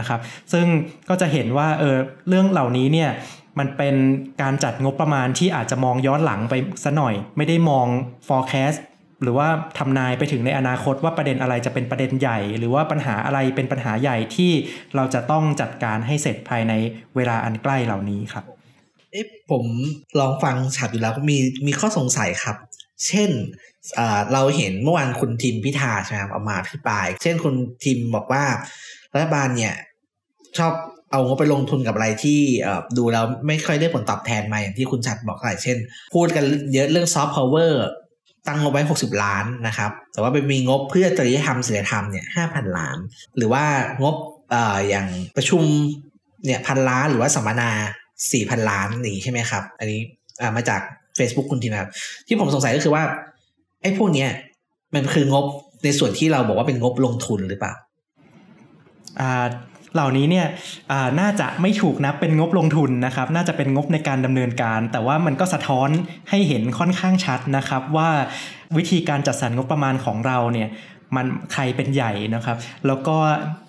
[0.00, 0.20] ะครับ
[0.52, 0.66] ซึ่ง
[1.08, 1.96] ก็จะเห็นว่าเออ
[2.28, 3.10] เรื่องเหล่านี้เนี่ย
[3.58, 3.94] มันเป็น
[4.42, 6.54] การจัดงบประมาณที่อาจจะมองย้อนหลังไป
[6.84, 7.86] ซะหน่อย ไม่ได้มอง
[8.28, 8.78] forecast
[9.24, 14.52] หรือว่าทำนายไปถึงในอนาคตว่าประเด็นอะไรจะเป็นประเด็นใหญ่ หรือว่าปัญหาอะไรเป็นปัญหาใหญ่ที่
[14.96, 16.72] เราจะต้องจัดการให้เสร็จภายใน
[17.16, 18.44] เวลาอันใกล้เหล่านี้ครับ
[19.12, 19.64] เอ๊ะผม
[20.20, 22.56] ลองฟังฉับอยู่แล้วมีมีข้อสงสัยครับ
[23.06, 23.30] เช่น
[24.32, 28.44] เราเห็นเมื่อวานคุณทิมพิธาใช่ไหมครับเอามาพิปราย เช่นคุณทิมบอกว่า
[29.14, 29.74] รัฐบาลเนี่ย
[30.58, 30.72] ชอบ
[31.10, 32.40] เอางบไปลงทุนกับอะไรที่
[32.98, 35.78] ดูแล้วไม่ค่อยได้ผลตอบแทนมาอย่างที่คุณชัดบอกอะไรเช่น
[36.14, 37.84] พูดกันเยอะเรื่องซอฟต์พาวเวอร์
[38.46, 42.96] ตั้งงบไว้ 60 ล้านนะครับ แต่ว่าไปมีงบเพื่อจริยธรรมศีลธรรมเนี่ย5,000ล้าน
[43.36, 43.64] หรือว่า
[44.02, 44.14] งบ
[44.50, 45.62] เอ่ออย่างประชุม
[46.44, 47.70] เนี่ยพันล้านหรือว่าสัมมนา
[48.20, 50.00] 4,000ล้านนี่ใช่ไหมครับ อันนี้
[50.56, 50.80] มาจาก
[51.18, 51.90] Facebook คุณทีนะครับ
[52.26, 53.02] ที่ผมสงสัยก็คือว่า
[53.82, 54.30] ไอ้พวกเนี้ย
[54.94, 55.44] มันคืองบ
[55.84, 57.74] ในส่วนที่เราบอกว่าเป็นงบลงทุนหรือเปล่า
[59.20, 59.46] อ่า
[59.94, 60.46] เหล่านี้เนี่ย
[61.20, 65.88] น่าจะไม่ถูกนับเป็นงบลงทุนนะครับ น่าจะเป็นงบในการดำเนินการ แต่ว่ามันก็สะท้อน
[66.30, 68.10] ให้เห็นค่อนข้างชัดนะครับ ว่า
[68.76, 70.68] วิธีการจัดสรรงบประมาณของเราเนี่ย
[71.16, 73.16] มันใครเป็นใหญ่นะครับ แล้วก็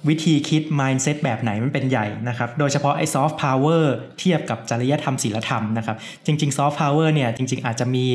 [0.09, 3.83] วิธีคิด mindset แบบไหนมันเป็นใหญ่นะครับ โดยเฉพาะไอ้ soft power
[4.19, 8.07] เทียบกับจริยธรรมศีลธรรมนะครับ จริง ๆ soft power เนี่ยจริง ๆ อาจจะมี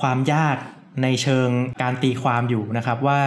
[0.00, 0.56] ความยาก
[1.02, 1.48] ในเชิง
[1.82, 3.20] การตีความอยู่นะครับว่า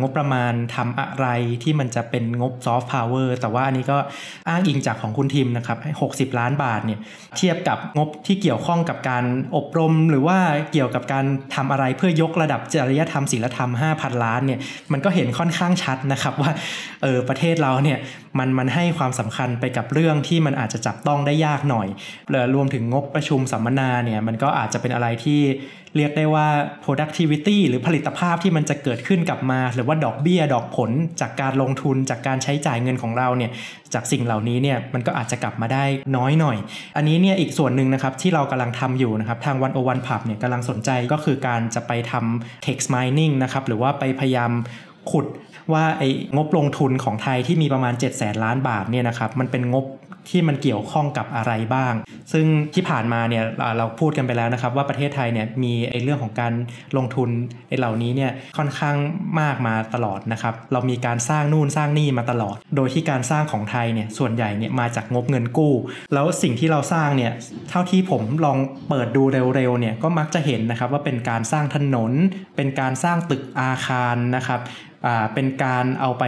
[0.00, 1.26] งบประมาณทำอะไร
[1.62, 3.98] ที่มันจะเป็นงบซอฟต์พาวเวอร์แต่ว่าอันนี้ก็
[4.48, 6.98] อ้างอิงจากของคุณทิมนะครับให้60ล้านบาทเนี่ย
[7.36, 9.24] เทียบกับงบที่เกี่ยวข้องกับการ
[9.56, 10.38] อบรม หรือว่า
[10.72, 14.60] เกี่ยวกับการทำอะไรเพื่อยกระดับจริยธรรมศีลธรรม 5,000 ล้านเนี่ย
[14.92, 16.50] มันก็เห็นค่อนข้างชัดนะครับว่า
[17.02, 17.98] เออประเทศเราเนี่ย
[18.38, 21.88] มันมันให้ความสำคัญไปกับเรื่องที่มันอาจจะจับต้องได้ยากหน่อย
[22.54, 25.40] รวมถึงงบประชุมสัมมนาเนี่ยมันก็อาจจะเป็นอะไรที่
[25.96, 26.46] เรียกได้ว่า
[26.84, 33.50] productivity หรือผลิตภาพที่มันจะเกิดขึ้นกลับมาหรือว่าดอกเบี้ยดอกผลจากการลงทุนจากการใช้จ่ายเงินของเราเนี่ย
[33.94, 35.84] จากสิ่งเหล่านี้เนี่ยมันก็อาจจะกลับมาได้
[36.16, 36.56] น้อยหน่อย
[36.96, 44.52] อันนี้เนี่ยอีกส่วนหนึ่งนะครับที่เรากำลังทำอยู่นะครับทางวันโอวันผับเนี่ยกำลังสนใจก็คือการจะไปทำ text mining นะครับหรือว่าไปพยายาม
[45.10, 45.26] ขุด
[45.72, 49.86] ว่าไอ้งบลงทุนของไทยที่มีประมาณ 7 0 0แสนล้านบาทเนี่ยนะครับมันเป็นงบ
[50.30, 51.94] ที่มันเกี่ยวข้องกับอะไรบ้าง
[52.32, 53.44] ซึ่งที่ผ่านมาเนี่ย
[53.78, 56.52] เราพูดกันไปแล้วนะครับว่าประเทศไทยเนี่ยมีไอ้เรื่องของการ
[56.96, 57.28] ลงทุน
[57.68, 58.96] ไอ้เหล่านี้เนี่ยค่อนข้าง
[59.40, 65.74] มากมาตลอดนะครับเรามีการสร้างนู่นสร้างนี่มาตลอด โดยที่การสร้างของไทยเนี่ยส่วนใหญ่เนี่ยมาจากงบเงินกู้
[66.14, 67.32] แล้วสิ่งที่เราสร้างเนี่ย
[67.70, 68.58] เท่าที่ผมลอง
[68.88, 69.22] เปิดดู
[69.56, 72.12] เร็วๆเนี่ยก็มักจะเห็นนะครับว่าเป็นการสร้างถนน
[72.56, 74.60] เป็นการสร้างตึกอาคารนะครับ
[75.34, 76.24] เป็นการเอาไป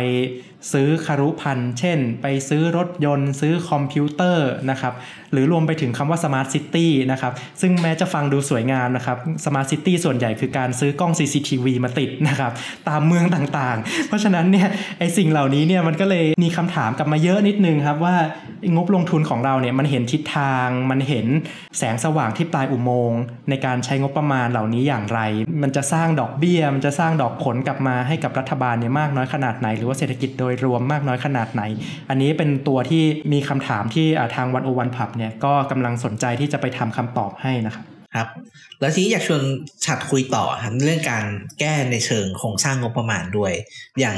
[0.72, 4.94] ซื้อคารุพันธ์เช่น ไปซื้อรถยนต์ ซื้อคอมพิวเตอร์นะครับ
[5.32, 12.52] หรือรวมไปถึงคำว่า smart city นะครับซึ่งแม้จะฟังดูสวยงามนะครับ smart city ส่วนใหญ่คือการซื้อกล้อง CCTV มาติดนะครับ
[12.88, 18.16] ตามเมืองต่างๆ เพราะฉะนั้นเนี่ยไอ้สิ่งเหล่านี้เนี่ยมันก็เลยมีคำถามกลับมาเยอะนิดนึงครับว่า
[18.74, 21.26] งบลงทุนของเราเนี่ยมันเห็นทิศทางมันเห็น
[21.78, 23.20] แสงสว่างที่ปลายอุโมงค์
[23.50, 25.20] ในการใช้งบประมาณเหล่านี้อย่างไร
[25.62, 31.62] มันจะสร้างดอกเบี้ยมันจะสร้างดอกผลกลับมาให้กับรัฐบาลเนี่ยมากน้อยขนาดไหน หรือว่าเศรษฐกิจโดยรวมมากน้อยขนาดไหน
[32.10, 37.84] อันนี้เป็นตัวที่มีคำถามที่ทางวันโอวันพับเนี่ยก็กำลังสนใจที่จะไปทำคำตอบให้นะครับ
[38.16, 38.28] ครับ
[38.80, 39.42] แล้วทีนี้อยากชวน
[39.86, 41.24] ฉัดคุยต่อครับเรื่องการ
[41.60, 43.52] แก้ในเชิงโครงสร้างงบประมาณด้วย
[44.00, 44.16] อย่าง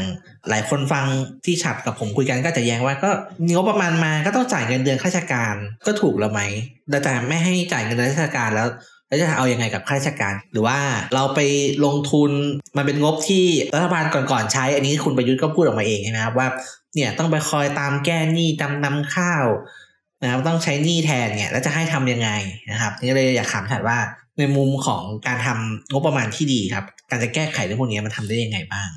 [0.48, 1.06] หลายคนฟัง
[1.44, 3.10] ที่ฉัดกับผมคุยกันก็จะแย้งว่าก็
[3.54, 5.54] งบประมาณมาก็ต้องจ่ายเงินเดือนข้าราชการ
[5.86, 6.40] ก็ถูกแล้วไหม
[7.04, 8.68] แต่ไม่ให้จ่ายเงินเดือนข้าราชการแล้ว
[9.14, 10.78] แล้วจะเอาอยัางไงกับข้าราชการ หรือว่า
[11.14, 11.40] เราไป
[11.84, 12.30] ลงทุน
[12.76, 16.48] มันเป็นงบที่รัฐบาลก่อนๆใช้ อันนี้คุณประยุทธ์ก็พูดออกมาเองใช่ไหมครับว่า
[16.94, 19.46] เนี่ยต้องไปคอยตามแก้หนี้ตามนำข้าว
[20.22, 22.30] นะครับต้องใช้หนี้แทนเนี่ยแล้วจะให้ทํำยังไง
[22.70, 23.98] นะครับนี่เลยอยากถามถัดว่า
[24.38, 28.90] ในมุมของการทำงบประมาณที่ดีครับ การจะแก้ไขเรื่องพวกนี้มันทำได้ยังไงบ้าง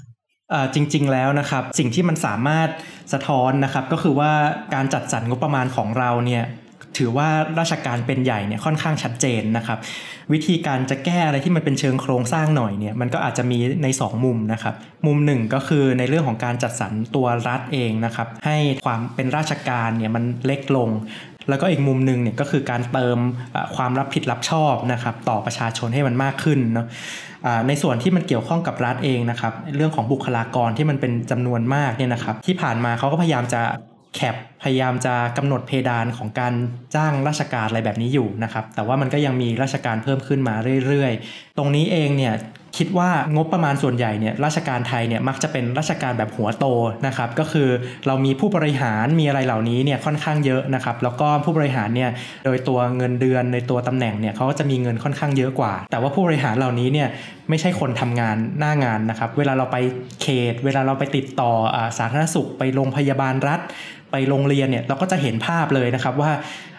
[0.74, 2.70] จริง ๆ แล้วนะครับสิ่งที่มันสามารถ
[3.14, 4.32] สะท้อนนะครับก็คือว่า
[4.74, 6.44] การจัดสรรงบประมาณของเราเนี่ย
[6.98, 7.30] ถือว่า
[7.60, 9.78] ราชการเป็นใหญ่เนี่ยค่อนข้างชัดเจนนะครับ
[10.34, 14.76] วิธีการจะแก้อะไรที่มันเป็นเชิงโครงสร้างหน่อยเนี่ยมันก็อาจจะมีใน 2 มุมนะครับ
[15.08, 20.90] มุมหนึ่งก็คือในเรื่องของการจัดสรรตัวรัฐเองนะครับให้ความเป็นราชการเนี่ยมันเล็กลง
[21.50, 23.18] แล้วก็อีกมุมหนึ่งเนี่ยก็คือการเติม
[23.76, 26.88] ความรับผิดรับชอบนะครับต่อประชาชนให้มันมากขึ้นเนาะ
[27.68, 33.62] ในส่วนที่มันเกี่ยวข้องกับรัฐเองนะครับเรื่องของบุคลากรที่มันเป็นจำนวนมากเนี่ยนะครับที่ผ่านมาเขาก็พยายามจะ
[34.18, 36.54] แคปพยายามจะกำหนดเพดานของการ
[36.96, 42.36] จ้างราชการอะไรแบบนี้อยู่นะครับ แต่ว่ามันก็ยังมีราชการเพิ่มขึ้นมาเรื่อยๆ ตรงนี้เองเนี่ย
[42.78, 46.66] คิดว่างบประมาณส่วนใหญ่เนี่ยราชการไทยเนี่ยมักจะเป็นราชการแบบหัวโต
[47.08, 47.70] นะครับก็คือ
[48.08, 52.10] เรามีผู้บริหารมีอะไรเหล่านี้เนี่ยค่อนข้างเยอะนะครับแล้วก็ผู้บริหารเนี่ย
[52.46, 57.08] โดยตัวเงินเดือนในตัวตำแหน่งเนี่ยเขาก็จะมีเงินค่อนข้างเยอะกว่า แต่ว่าผู้บริหารเหล่านี้เนี่ย
[57.50, 59.78] ไม่ใช่คนทำงานหน้างานนะครับเวลาเราไป
[60.22, 61.52] เขต เวลาเราไปติดต่อ
[61.98, 63.60] สาธารณสุขไปโรงพยาบาลรัฐ
[64.12, 66.32] ไปโรงเรียนเนี่ยเราก็จะเห็นภาพเลยนะครับว่า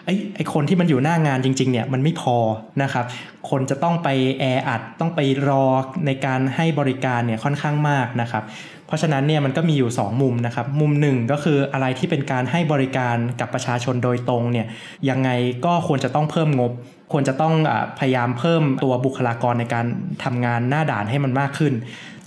[0.05, 2.37] ไอ้ไอคนที่มันอยู่หน้างานจริงๆเนี่ยมันไม่พอ
[2.83, 3.05] นะครับ
[3.49, 5.65] คนจะต้องไปแออัดต้องไปรอ
[6.05, 8.43] ในการให้บริการเนี่ยค่อนข้างมากนะครับ
[8.87, 14.67] เพราะฉะนั้นเนี่ยมันก็มีอยู่ 2 มุมนะครับ มุมหนึ่งก็คืออะไรที่เป็นการให้บริการกับประชาชนโดยตรงเนี่ย
[15.09, 15.29] ยังไง
[15.65, 16.71] ก็ควรจะต้องเพิ่มงบ
[17.11, 19.85] ควรจะต้องอพยายามเพิ่มตัวบุคลากรในการ
[20.23, 21.73] ทำงานหน้าด่านให้มันมากขึ้น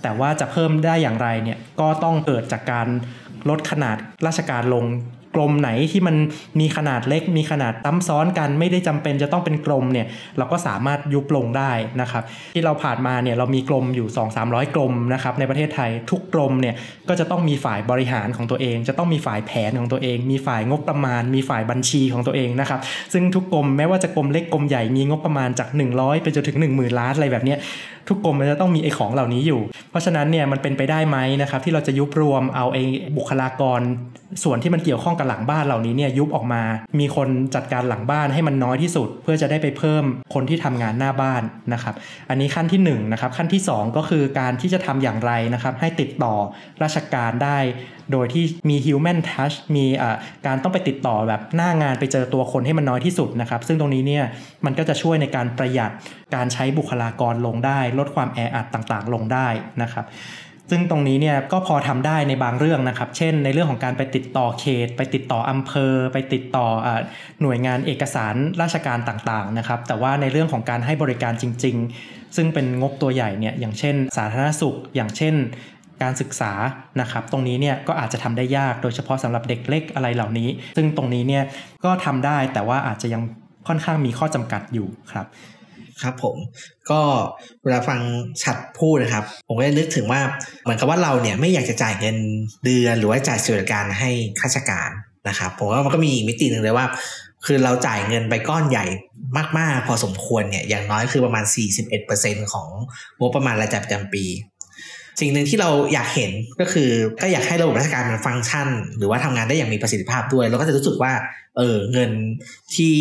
[0.02, 2.88] แต่ว่าจะเพิ่มได้อย่างไรเนี่ยก็ต้องเกิดจากการ
[3.48, 4.86] ลดขนาดราชการลง
[5.36, 6.16] กรมไหนที่มัน
[6.60, 10.06] มีขนาดเล็ก มีขนาดตั้มซ้อนกันไม่ได้จำเป็นจะต้องเป็นกรมเนี่ย
[10.38, 12.22] เราก็สามารถยุบลงได้นะครับ
[12.54, 16.74] ที่เราผ่านมาเนี่ยเรามีกรมอยู่ 2 3 0 0 กรมนะครับในประเทศไทยทุกกรมเนี่ย
[17.08, 22.80] ก็จะต้องมีฝ่ายบริหารของตัวเอง จะต้องมีฝ่ายแผนของตัวเอง มีฝ่ายงบประมาณ มีฝ่ายบัญชีของตัวเองนะครับ
[23.12, 27.54] ซึ่งทุกกรมแม้ว่าจะกรมเล็กกรมใหญ่มีงบประมาณจาก 100 ไปจนถึง 1 0,000 ล้านอะไรแบบนี้
[28.08, 29.60] ทุกกรมมันจะต้องมีไอ้ของเหล่านี้อยู่
[29.90, 32.82] เพราะฉะนั้นเนี่ยมันเป็นไปได้ไหมนะครับที่เราจะยุบรวมเอาไอ้
[33.16, 33.80] บุคลากร
[34.44, 36.62] ส่วนที่มันเกี่ยวข้องกับหลังบ้านเหล่านี้เนี่ยยุบออกมา
[37.00, 41.94] มีคนจัดการหลังบ้านให้มันน้อยที่สุด เพื่อจะได้ไปเพิ่มคนที่ทำงานหน้าบ้านนะครับ
[42.30, 46.34] อันนี้ขั้นที่1นนะครับขั้นที่ 2 ก็คือการที่จะทำอย่างไรนะครับให้ติดต่อ
[46.82, 47.58] ราชการได้
[48.12, 49.86] โดยที่มี human touch มี
[50.46, 54.24] การต้องไปติดต่อแบบหน้างานไปเจอตัวคนให้มันน้อยที่สุดนะครับ ซึ่งตรงนี้เนี่ย
[54.64, 55.90] มันก็จะช่วยในการประหยัด
[56.34, 59.48] การใช้บุคลากรลงได้ ลดความแออัดต่างๆ ลงได้
[59.82, 60.06] นะครับ
[60.70, 66.88] ซึ่งตรงนี้เนี่ยก็พอทำได้ในบางเรื่องนะครับ เช่น ในเรื่องของการไปติดต่อเขต ไปติดต่ออำเภอ ไปติดต่ออ
[67.42, 75.34] หน่วยงานเอกสารราชการต่างๆนะครับ แต่ว่าในเรื่องของการให้บริการจริง ๆ ซึ่งเป็นงบตัวใหญ่เนี่ยอย่างเช่น สาธารณสุข อย่างเช่น
[76.02, 76.52] การศึกษา
[77.00, 81.44] นะครับตรงนี้เนี่ยก็อาจจะทำได้ยากโดยเฉพาะสำหรับเด็กเล็กอะไรเหล่านี้ ซึ่งตรงนี้เนี่ย
[81.84, 83.22] ก็ทำได้แต่ว่าอาจจะยัง
[83.68, 85.26] ค่อนข้างมีข้อจำกัดอยู่ครับ
[86.02, 86.36] ครับผม
[86.90, 87.00] ก็
[87.62, 88.00] เวลาฟัง
[88.42, 90.20] ชัดพูดนะครับ ผมก็นึกถึงว่า
[90.62, 92.16] เหมือนกับว่าเราเนี่ยไม่อยากจะจ่ายเงิน
[92.64, 94.90] เดือนหรือว่าจ่ายสวัสดิการให้ข้าราชการ
[95.28, 96.86] นะครับผมว่ามันก็มีอีกมิติหนึ่งเลยว่า
[97.46, 98.86] คือเราจ่ายเงินไปก้อนใหญ่
[99.58, 101.44] มาก ๆ พอสมควรเนี่ยอย่างน้อยคือประมาณ
[101.98, 102.68] 41%ของ
[103.18, 104.24] งบประมาณรายจ่ายประจำปี
[105.20, 106.90] สิ่งหนึ่งที่เราอยากเห็นก็คือ
[107.22, 111.12] ก็อยากให้ระบบราชการมันฟังก์ชัน หรือว่าทำงานได้อย่างมีประสิทธิภาพด้วย เราก็จะรู้สึกว่า
[111.56, 112.10] เออเงิน
[112.74, 112.94] ที่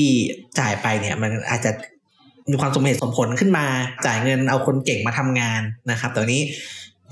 [0.60, 1.72] จ่ายไปเนี่ยมันอาจจะ
[2.50, 3.66] มีความสมเหตุสมผลขึ้นมา
[4.06, 6.44] จ่ายเงินเอาคนเก่งมาทำงานนะครับแต่นี้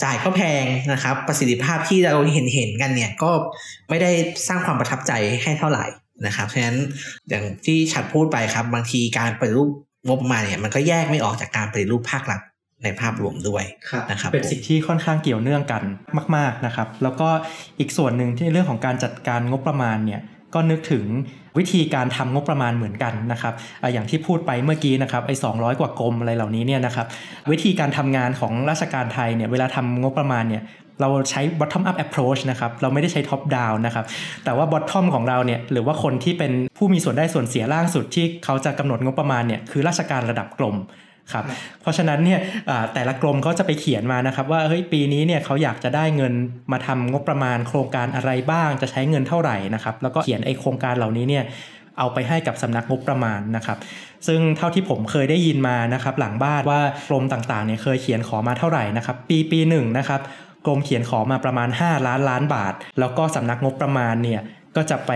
[0.03, 3.31] จ่ายก็แพงนะครับ ประสิทธิภาพที่เราเห็นเห็นกันเนี่ยก็
[3.89, 4.11] ไม่ได้
[4.47, 5.11] สร้างความประทับใจ
[5.43, 5.85] ให้เท่าไหร่
[6.25, 6.79] นะครับเพราะฉะนั้น
[7.29, 9.69] อย่างที่ชัดพูดไปครับ บางทีการปฏิรูป
[10.07, 12.41] งบประมาณเนี่ยมันก็แยกไม่ออกจากการปฏิรูปภาครัฐ
[12.83, 13.63] ในภาพรวมด้วย
[14.11, 15.83] นะครับเป็นสิ่งที่ค่อนข้างเกี่ยวเนื่องกัน
[16.35, 17.29] มาก ๆนะครับ แล้วก็
[17.79, 20.21] อีกส่วนหนึ่งที่เรื่องของการจัดการงบประมาณเนี่ย
[20.53, 21.05] ก็นึกถึง
[21.57, 23.53] วิธีการทำงบประมาณเหมือนกันนะครับ
[23.93, 27.07] อย่างที่พูดไปเมื่อกี้นะครับไอ้สองกว่ากรมอะไรเหล่านี้เนี่ยนะครับ
[27.51, 30.63] วิธีการทำงานของราชการไทยเนี่ยเวลาทำงบประมาณเนี่ย
[31.01, 34.05] เราใช้ bottom up approach นะครับเราไม่ได้ใช้ top down นะครับ
[34.45, 40.75] แต่ว่า bottom ของเราเนี่ยหรือว่าคนที่เป็นผู้มีส่วนได้ส่วนเสียล่างสุดที่เขาจะกำหนดงบประมาณเนี่ยคือราชการระดับกรม
[41.33, 41.43] ครับ
[41.81, 42.39] เพราะฉะนั้นเนี่ย
[42.93, 46.33] แต่ละกรมเขาจะไปเขียนมานะครับ ว่าเฮ้ยปีนี้เนี่ยเขาอยากจะได้เงิน
[46.71, 51.43] มาทำงบประมาณโครงการอะไรบ้าง จะใช้เงินเท่าไหร่นะครับ แล้วก็เขียนไอโครงการเหล่านี้เนี่ย
[51.99, 53.77] เอาไปให้กับสำนักงบประมาณนะครับ
[54.27, 60.21] ซึ่งเท่าที่ผมเคยได้ยินมานะครับ หลังบ้านว่ากรมต่างๆเนี่ยเคยเขียนขอมาเท่าไหร่นะครับ ปีปีหนึ่งนะครับ
[60.65, 64.41] กรมเขียนขอมาประมาณ 5 ล้านล้านบาท แล้วก็สำนักงบประมาณเนี่ย
[64.75, 65.11] ก็จะไป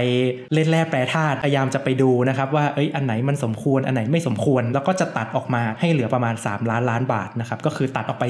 [0.53, 8.23] เล่นแร่แปรธาตุพยายามจะไปดูนะครับว่าเอ้ยอันไหนมันสมควรอันไหนไม่สมควร แล้วก็จะตัดออกมาให้เหลือประมาณ 3 ล้านล้านบาทนะครับก็คือตัดออกไป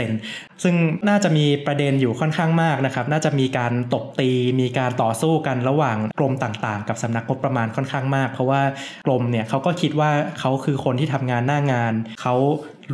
[0.00, 0.74] 40%ซึ่ง
[1.08, 8.62] น่าจะมีประเด็นอยู่ค่อนข้างมากนะครับน่าจะมีการตบตีมีการต่อสู้กันระหว่างกรมต่างๆ กับสำนักงบประมาณค่อนข้างมาก เพราะว่า
[9.06, 12.36] กรมเนี่ยเขาก็คิดว่าเขาคือคนที่ทำงานหน้างานเขา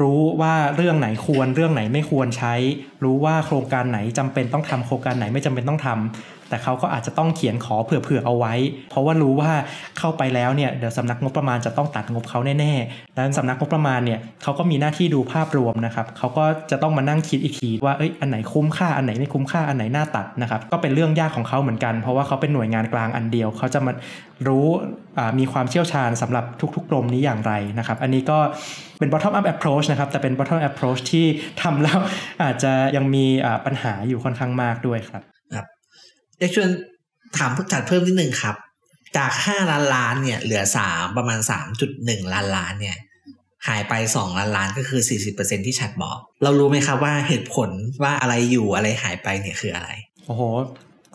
[0.02, 2.54] รู้ว่าเรื่องไหนควรเรื่องไหนไม่ควรใช้
[3.04, 8.54] รู้ว่าโครงการไหนจำเป็นต้องทำโครงการไหนไม่จำเป็นต้องทำ แต่เขาก็อาจจะต้องเขียนขอเผื่อๆเอาไว้
[8.90, 9.52] เพราะว่ารู้ว่า
[9.98, 23.92] เข้าไปแล้วเนี่ยเดี๋ยวสำนักงบประมาณจะต้องตัดงบเขาแน่ๆดังนั้นสำนักงบประมาณเนี่ยเขาก็มีหน้าที่ดูภาพรวมนะครับเขาก็จะต้องมานั่งคิดอีกทีว่าเอ้ยอันไหนคุ้มค่าอันไหนไม่คุ้มค่าอันไหนน่าตัดนะครับก็เป็นเรื่องยากของเขาเหมือนกัน เพราะว่าเขาเป็นหน่วยงานกลางอันเดียวเขาจะมา
[24.46, 24.66] รู้
[25.38, 28.38] มีความเชี่ยวชาญสำหรับทุกๆกรมนี้อย่างไรนะครับ อันนี้ก็
[28.98, 31.26] เป็น bottom up approach นะครับ แต่เป็น bottom up approach ที่
[31.62, 31.98] ทำแล้ว
[32.42, 33.26] อาจจะยังมี
[33.66, 35.22] ปัญหาอยู่ค่อนข้างมากด้วยครับ
[36.40, 36.68] ครับอยากชวน
[37.38, 38.56] ถามผู้จัดเพิ่มนิดนึงครับ
[39.16, 42.96] จากห้าล้านล้านเนี่ย เหลือสามประมาณสามจุดหนึ่งล้านล้านเนี่ย
[43.68, 47.70] หายไปสองล้านล้านก็คือสี่สิบเปอร์เซ็นที่ชัดบอก เรารู้ไหมครับว่าเหตุผล
[48.02, 49.90] ว่าอะไรอยู่อะไรหายไปเนี่ยคืออะไร
[50.26, 50.42] โอ้โห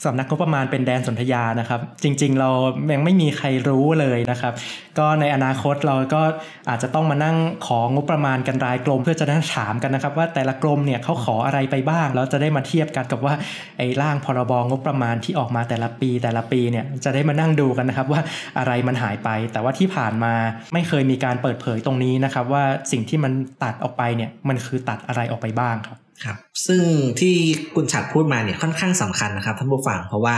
[0.05, 2.49] สำนักงบประมาณเป็นแดนสนธยานะครับ จริง ๆ เรา
[2.93, 4.53] ยังไม่มีใครรู้เลยนะครับ
[4.99, 6.21] ก็ในอนาคตเราก็
[6.69, 13.33] อาจจะต้องมานั่งของงบประมาณกันรายกรมเพื่อจะได้ถามกันนะครับ ว่าแต่ละกรมเนี่ยเขาขออะไรไปบ้างแล้วจะได้มาเทียบกันกับว่า
[13.77, 18.21] ไอ้ร่างพรบงบประมาณที่ออกมาแต่ละปีแต่ละปีเนี่ยจะได้มานั่งดูกันนะครับว่า
[18.59, 20.33] อะไรมันหายไป แต่ว่าที่ผ่านมา
[20.73, 23.31] ไม่เคยมีการเปิดเผยตรงนี้นะครับ ว่าสิ่งที่มัน
[23.63, 26.84] ตัดออกไปเนี่ยมันคือตัดอะไรออกไปบ้างครับ ครับ ซึ่ง
[27.19, 27.36] ที่
[27.75, 30.38] คุณฉัดพูดมาเนี่ยค่อนข้างสำคัญนะครับท่านผู้ฟังเพราะว่า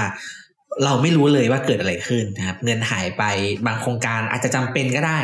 [0.84, 3.24] เราไม่รู้เลยว่าเกิดอะไรขึ้นนะครับ เงินหายไป
[3.66, 5.20] บางโครงการอาจจะจำเป็นก็ได้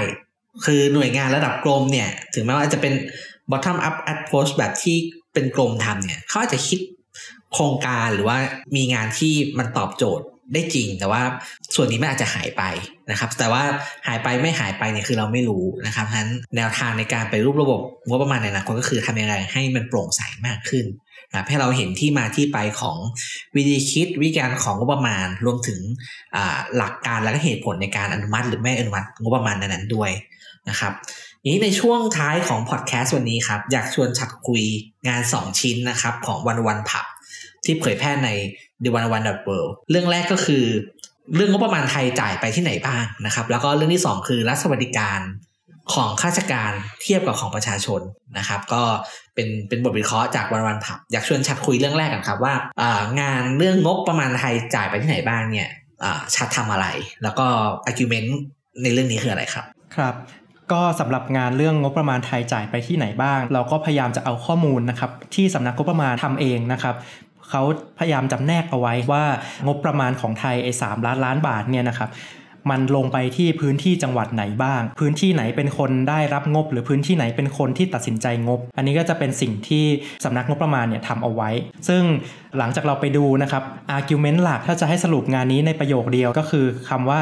[0.66, 2.94] คือหน่วยงานระดับกรมเนี่ย ถึงแม้ว่าจะเป็น
[3.52, 4.98] bottom up approach แบบที่
[5.34, 6.80] เป็นกรมทำเนี่ยเขาอาจจะคิด
[7.54, 8.38] โครงการหรือว่า
[8.76, 11.22] มีงานที่มันตอบโจทย์ ได้จริง แต่ว่า
[11.76, 12.64] ส่วนนี้มันอาจจะหายไป
[13.12, 13.64] นะครับ แต่ว่า
[14.08, 20.86] หายไปไม่หายไปเนี่ยคือเราไม่รู้นะครับฉะนั้นแนวทางในการไปรูประบบงบประมาณในอนาคตก็คือทำยังไงให้มันโปร่งใสมากขึ้น
[21.32, 22.98] นะให้เราเห็นที่มาที่ไปของ
[23.56, 25.80] วิธีคิดวิธีการของงบประมาณรวมถึง
[26.78, 30.12] หลักการและก็เหตุผลในการอนุมัติ หรือไม่อนุมัติงบประมาณนั้นด้วย
[30.70, 30.94] นะครับ
[31.48, 34.64] นี้ในช่วงท้ายของพอดแคสต์วันนี้ครับ อยากชวนชัดคุย
[35.08, 37.06] งาน 2 ชิ้นนะครับ ของวันวันผับ
[37.66, 38.30] ที่เผยแพร่ใน
[38.84, 40.64] The One One World เรื่องแรกก็คือ
[41.36, 45.20] เรื่องงบประมาณไทยจ่ายไปที่ไหนบ้างนะครับ แล้วก็เรื่องที่ 2 คือรัฐสวัสดิการ
[45.94, 48.02] ของข้าราชการเทียบกับของประชาชน
[48.38, 48.84] นะครับ ก็
[49.36, 52.54] เป็นเป็นบทวิเคราะห์จากวันวันผับอยากชวนชัดคุยเรื่องแรกกันครับว่า
[53.22, 55.70] งานเรื่องงบประมาณไทยจ่ายไปที่ไหนบ้างเนี่ย
[56.36, 56.88] ชัดทำอะไร
[57.24, 57.48] แล้วก็
[57.90, 58.30] argument
[58.84, 60.16] ในเรื่องนี้คืออะไรครับ ครับ
[60.72, 66.96] ก็สำหรับงานเรื่องงบประมาณไทยจ่ายไปที่ไหนบ้าง เราก็พยายามจะเอาข้อมูลนะครับที่สำนักงบประมาณทำเองนะครับ
[67.50, 67.62] เขา
[68.00, 69.24] พยายามจำแนกเอาไว้ว่า
[69.68, 72.12] งบประมาณของไทยไอ้สล้านล้านบาทเนี่ยนะครับ
[72.74, 79.86] มันลงไปที่พื้นที่จังหวัดไหนบ้าง พื้นที่ไหนเป็นคนได้รับงบ หรือพื้นที่ไหนเป็นคนที่ตัดสินใจงบ อันนี้ก็จะเป็นสิ่งที่
[80.26, 81.50] สำนักงบประมาณเนี่ยทำเอาไว้
[81.88, 82.04] ซึ่ง
[82.58, 87.22] หลังจากเราไปดูนะครับอาร์กิวเมนต์หลักถ้าจะให้สรุปงานนี้ในประโยคเดียวก็คือคำว่า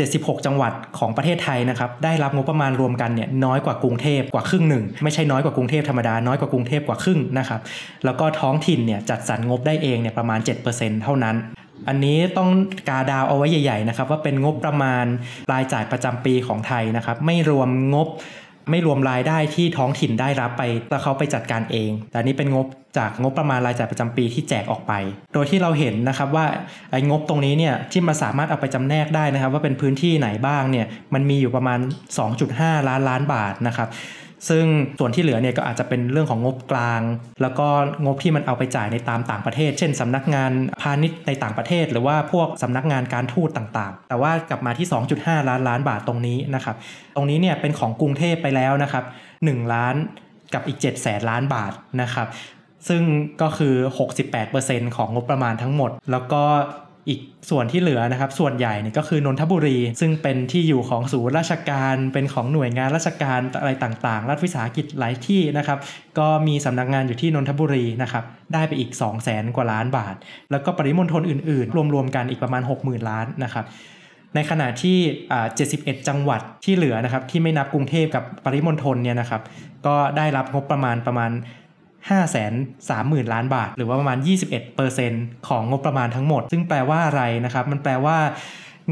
[0.00, 7.60] 76 จังหวัดของประเทศไทยนะครับได้รับงบประมาณรวมกันเนี่ยน้อยกว่ากรุงเทพกว่าครึ่งหนึ่งไม่ใช่น้อยกว่ากรุงเทพธรรมดาน้อยกว่ากรุงเทพกว่าครึ่งนะครับ
[8.04, 11.36] แล้วก็ท้องถิ่นเนี่ยจัดสรรงบได้เองเนี่ยประมาณ 7%เท่านั้น
[11.88, 12.50] อันนี้ต้อง
[12.88, 15.04] กาดาวเอาไว้ใหญ่ ๆ นะครับ ว่าเป็นงบประมาณ
[15.52, 18.08] รายจ่ายประจำปีของไทยนะครับ ไม่รวมงบ
[18.70, 22.66] ไม่รวมรายได้ที่ท้องถิ่นได้รับไปแล้วเขาไปจัดการเอง แต่นี้เป็นงบ
[22.98, 24.92] จากงบประมาณรายจ่ายประจำปีที่แจกออกไป
[25.34, 26.46] โดยที่เราเห็นนะครับว่า
[26.90, 31.78] ไอ้งบตรงนี้เนี่ยที่มาสามารถเอาไปจำแนกได้นะครับ ว่าเป็นพื้นที่ไหนบ้างเนี่ยมันมีอยู่ประมาณ
[32.34, 33.88] 2.5 ล้านล้านบาทนะครับ
[34.48, 34.64] ซึ่ง
[34.98, 37.00] ส่วนที่เหลือเนี่ยก็อาจจะเป็นเรื่องของงบกลาง
[37.42, 37.68] แล้วก็
[38.04, 40.52] งบที่มันเอาไปจ่ายในตามต่างประเทศ เช่นสำนักงาน
[40.82, 46.76] พาณิชย์ในต่างประเทศ หรือว่าพวกสำนักงานการทูตต่างๆ แต่ว่ากลับมาที่ 2.5 ล้านล้านบาทตรงนี้นะครับ
[47.16, 49.04] ตรงนี้เนี่ยเป็นของกรุงเทพไปแล้วนะครับ
[49.38, 49.94] 1ล้าน
[50.54, 52.28] กับอีก 7 แสนล้านบาทนะครับ
[52.88, 53.02] ซึ่ง
[53.42, 53.74] ก็คือ
[54.34, 56.42] 68%ของงบประมาณทั้งหมด แล้วก็
[57.08, 65.78] อีกส่วนที่เหลือนะครับ ส่วนใหญ่เนี่ยก็คือนนทบุรี ซึ่งเป็นที่อยู่ของศูนย์ราชการเป็นของหน่วยงานราชการอะไรต่างๆ รัฐวิสาหกิจหลายที่นะครับ
[66.18, 70.14] ก็มีสำนักงานอยู่ที่นนทบุรีนะครับได้ไปอีก 2 0 0แสนกว่าล้านบาท
[70.50, 73.64] แล้วก็ปริมณฑลอื่นๆ รวมๆกันอีกประมาณ 60,000 ล้านนะครับ
[74.34, 74.98] ในขณะที่
[75.52, 79.42] 71 จังหวัดที่เหลือนะครับที่ไม่นับกรุงเทพกับปริมณฑลเนี่ยนะครับ
[79.86, 81.30] ก็ได้รับงบประมาณประมาณ
[82.08, 82.52] 5 3 0
[82.90, 84.18] 0 0 0 ล้านบาท หรือว่าประมาณ
[84.82, 88.16] 21%ของงบประมาณทั้งหมด ซึ่งแปลว่าอะไรนะครับ มันแปลว่า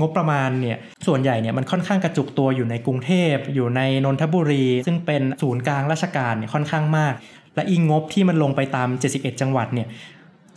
[0.01, 7.15] งบประมาณเนี่ยส่วนใหญ่เนี่ยมันค่อนข้างกระจุกตัวอยู่ในกรุงเทพ อยู่ในนนทบุรี ซึ่งเป็นศูนย์กลางราชการเนี่ยค่อนข้างมาก
[7.55, 9.89] และอีงบที่มันลงไปตาม 71 จังหวัดเนี่ย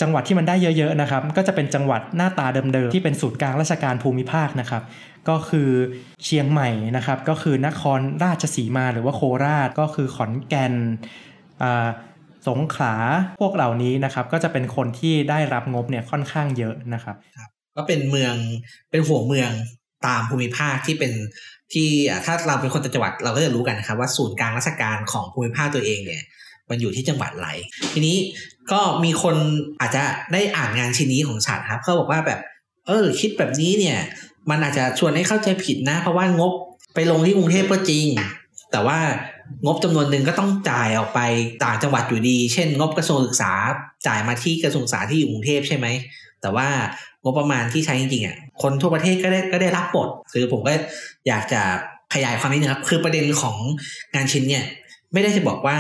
[0.01, 4.83] จังหวัดที่มันได้เยอะๆนะครับก็จะเป็นจังหวัดหน้าตาเดิมๆที่เป็นศูนย์กลางราชการภูมิภาคนะครับ
[5.29, 5.69] ก็คือ
[6.25, 10.73] เชียงใหม่นะครับก็คือนครราชสีมาหรือว่าโคราชก็คือขอนแก่น
[11.63, 11.87] อ่า
[12.47, 12.93] สงขลา
[13.41, 17.15] พวกเหล่านี้นะครับก็จะเป็นคนที่ได้รับงบเนี่ยค่อนข้างเยอะนะครับ
[17.75, 18.35] ก็เป็นเมือง
[18.91, 19.52] เป็นหัวเมือง
[20.06, 21.13] ตามภูมิภาคที่เป็น
[21.73, 21.89] ที่
[22.25, 26.23] ถ้าเราเป็นคนจังหวัดเราก็จะรู้กันนะครับว่าศูนย์กลางราชการของภูมิภาคตัวเองเนี่ย
[26.69, 27.48] มันอยู่ที่จังหวัดไหน
[27.94, 28.17] ทีนี้
[28.71, 29.35] ก็มีคน
[29.81, 32.39] อาจจะได้อ่านงานชิ้นนี้ของฉันครับเขาบอกว่าแบบ
[32.87, 33.98] เออ คิดแบบนี้เนี่ย
[34.50, 36.52] มันอาจจะชวนให้เข้าใจผิดนะ เพราะว่างบ
[36.96, 38.08] ไปลงที่กรุงเทพก็จริง
[38.74, 39.00] แต่ว่า
[39.65, 41.19] งบจำนวนหนึ่งก็ต้องจ่ายออกไป
[41.63, 43.52] ต่างจังหวัดอยู่ดี เช่น งบกระทรวงศึกษา
[44.08, 45.88] จ่ายมาที่กระทรวงศึกษาที่อยู่กรุงเทพใช่ไหม
[46.42, 46.67] แต่ว่า
[47.24, 50.74] งบประมาณที่ใช้จริงๆอะคนทั่วประเทศก็ได้ก็ได้รับบทคือผมก็
[51.28, 51.62] อยากจะ
[52.13, 53.58] ขยายความนิดนึงครับ คือประเด็นของ
[54.15, 54.65] งานชิ้นเนี่ย
[55.13, 55.78] ไม่ได้จะบอกว่า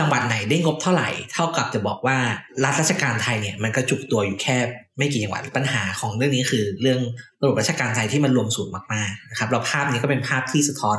[0.00, 2.18] จังหวัดไหนได้งบเท่าไหร่ เท่ากับจะบอกว่า
[2.64, 4.56] รัฐราชการไทยเนี่ยมันกระจุกตัวอยู่แค่
[4.98, 7.00] ไม่กี่จังหวัดปัญหาของเรื่องนี้คือเรื่อง
[7.42, 10.98] ระบบราชการไทยที่มันรวมศูนย์มากๆนะครับเราภาพนี้ก็เป็นภาพที่สะท้อน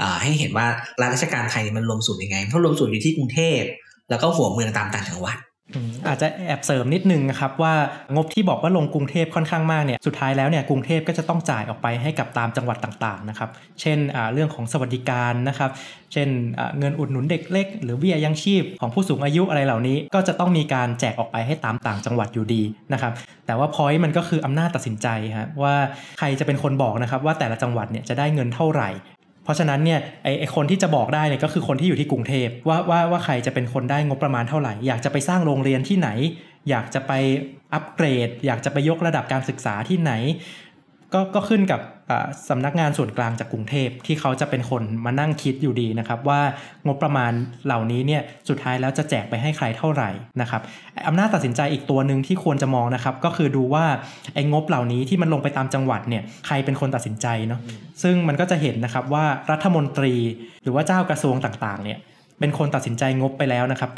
[0.00, 0.66] อให้เห็นว่า
[1.00, 3.60] รัฐราชการไทยมันรวมศูนย์ยังไงเพราะรวมศูนย์อยู่ที่กรุงเทพ
[4.10, 5.36] แล้วก็หัวเมืองตามต่างจังหวัด
[6.06, 7.74] อาจจะแอบเสริมนิดนึงนะครับว่า
[8.14, 13.50] งบที่บอกว่าลงกรุงเทพค่อนข้างมากเนี่ยสุดท้ายแล้วเนี่ยกรุงเทพก็จะต้องจ่ายออกไปให้กับตามจังหวัดต่างๆนะครับ
[13.80, 13.98] เช่น
[14.32, 15.70] เรื่องของสวัสดิการนะครับ
[16.12, 16.28] เช่น
[16.78, 22.62] เงินอุดหนุนเด็กเล็ก หรือเบี้ยยังชีพของผู้สูงอายุอะไรเหล่านี้ ก็จะต้องมีการแจกออกไปให้ตามต่างจังหวัดอยู่ดี
[22.92, 23.12] นะครับ
[23.46, 25.08] แต่ว่าพอยต์มันก็คืออำนาจตัดสินใจ
[25.38, 25.74] ฮะว่า
[26.18, 28.90] ใครจะเป็นคนบอกนะครับว่าแต่ละจังหวัดเนี่ยจะได้เงินเท่าไหร่
[29.48, 36.08] เพราะฉะนั้นเนี่ยไอ้คนที่จะบอกได้เนี่ยก็คือคนที่อยู่ที่กรุงเทพว่าว่าว่าใครจะเป็นคนได้งบประมาณเท่าไหร่ อยากจะไปสร้างโรงเรียนที่ไหน
[36.70, 37.12] อยากจะไป
[37.74, 40.12] อัปเกรด อยากจะไปยกระดับการศึกษาที่ไหน
[41.14, 41.80] ก็ก็ขึ้นกับ
[42.48, 46.40] สำนักงานส่วนกลางจากกรุงเทพที่เขาจะเป็นคนมานั่งคิดอยู่ดีนะครับว่า
[46.86, 47.32] งบประมาณ
[47.66, 50.62] เหล่านี้เนี่ยสุดท้ายแล้วจะแจกไปให้ใครเท่าไหร่นะครับ
[51.08, 53.84] อำนาจตัดสินใจอีกตัวหนึ่งที่ควรจะมองนะครับก็คือดูว่า
[54.34, 57.60] ไอ้งบเหล่านี้ที่มันลงไปตามจังหวัดเนี่ยใครเป็นคนตัดสินใจเนาะ
[58.02, 60.14] ซึ่งมันก็จะเห็นนะครับว่ารัฐมนตรี
[60.62, 61.98] หรือว่าเจ้ากระทรวงต่างๆเนี่ย
[62.40, 63.90] เป็นคนตัดสินใจงบไปแล้วนะครับ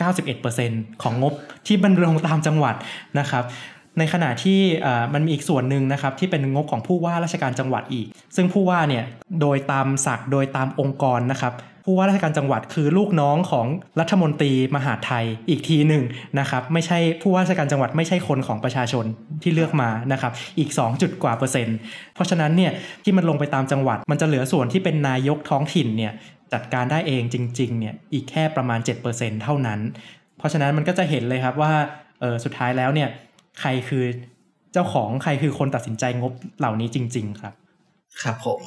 [0.42, 1.34] 91%ของงบ
[1.66, 2.74] ที่มันลงตามจังหวัด
[3.18, 3.44] นะครับ
[3.99, 4.61] ในขณะที่
[5.14, 9.05] มันมีอีกส่วนหนึ่งนะครับที่เป็นงบของผู้ว่าราชการจังหวัดอีก ซึ่งผู้ว่าเนี่ย
[9.41, 11.55] โดยตามศักโดยตามองค์กรนะครับ
[11.86, 13.66] ผู้ว่าราชการจังหวัดคือลูกน้องของ
[14.01, 16.03] รัฐมนตรีมหาไทยอีกทีหนึ่ง
[16.38, 19.05] นะครับไม่ใช่ผู้ว่าราชการจังหวัดไม่ใช่คนของประชาชน
[19.43, 21.76] ที่เลือกมานะครับอีก 2 จุดกว่าเปอร์เซ็นต์
[22.14, 22.72] เพราะฉะนั้นเนี่ย
[23.05, 26.12] ที่มันลงไปตามจังหวัด มันจะเหลือส่วนที่เป็นนายกท้องถิ่นเนี่ย
[26.53, 28.80] จัดการได้เองจริงๆเนี่ยอีกแค่ประมาณ
[29.11, 29.80] 7%เท่านั้น
[30.38, 31.72] เพราะฉะนั้นมันก็จะเห็นเลยครับว่า
[32.22, 33.09] ออสุดท้ายแล้วเนี่ย
[33.61, 34.05] ใครคือ
[34.72, 37.55] เจ้าของใครคือคนตัดสินใจงบเหล่านี้จริง ๆ ครับ
[38.22, 38.61] ครับผม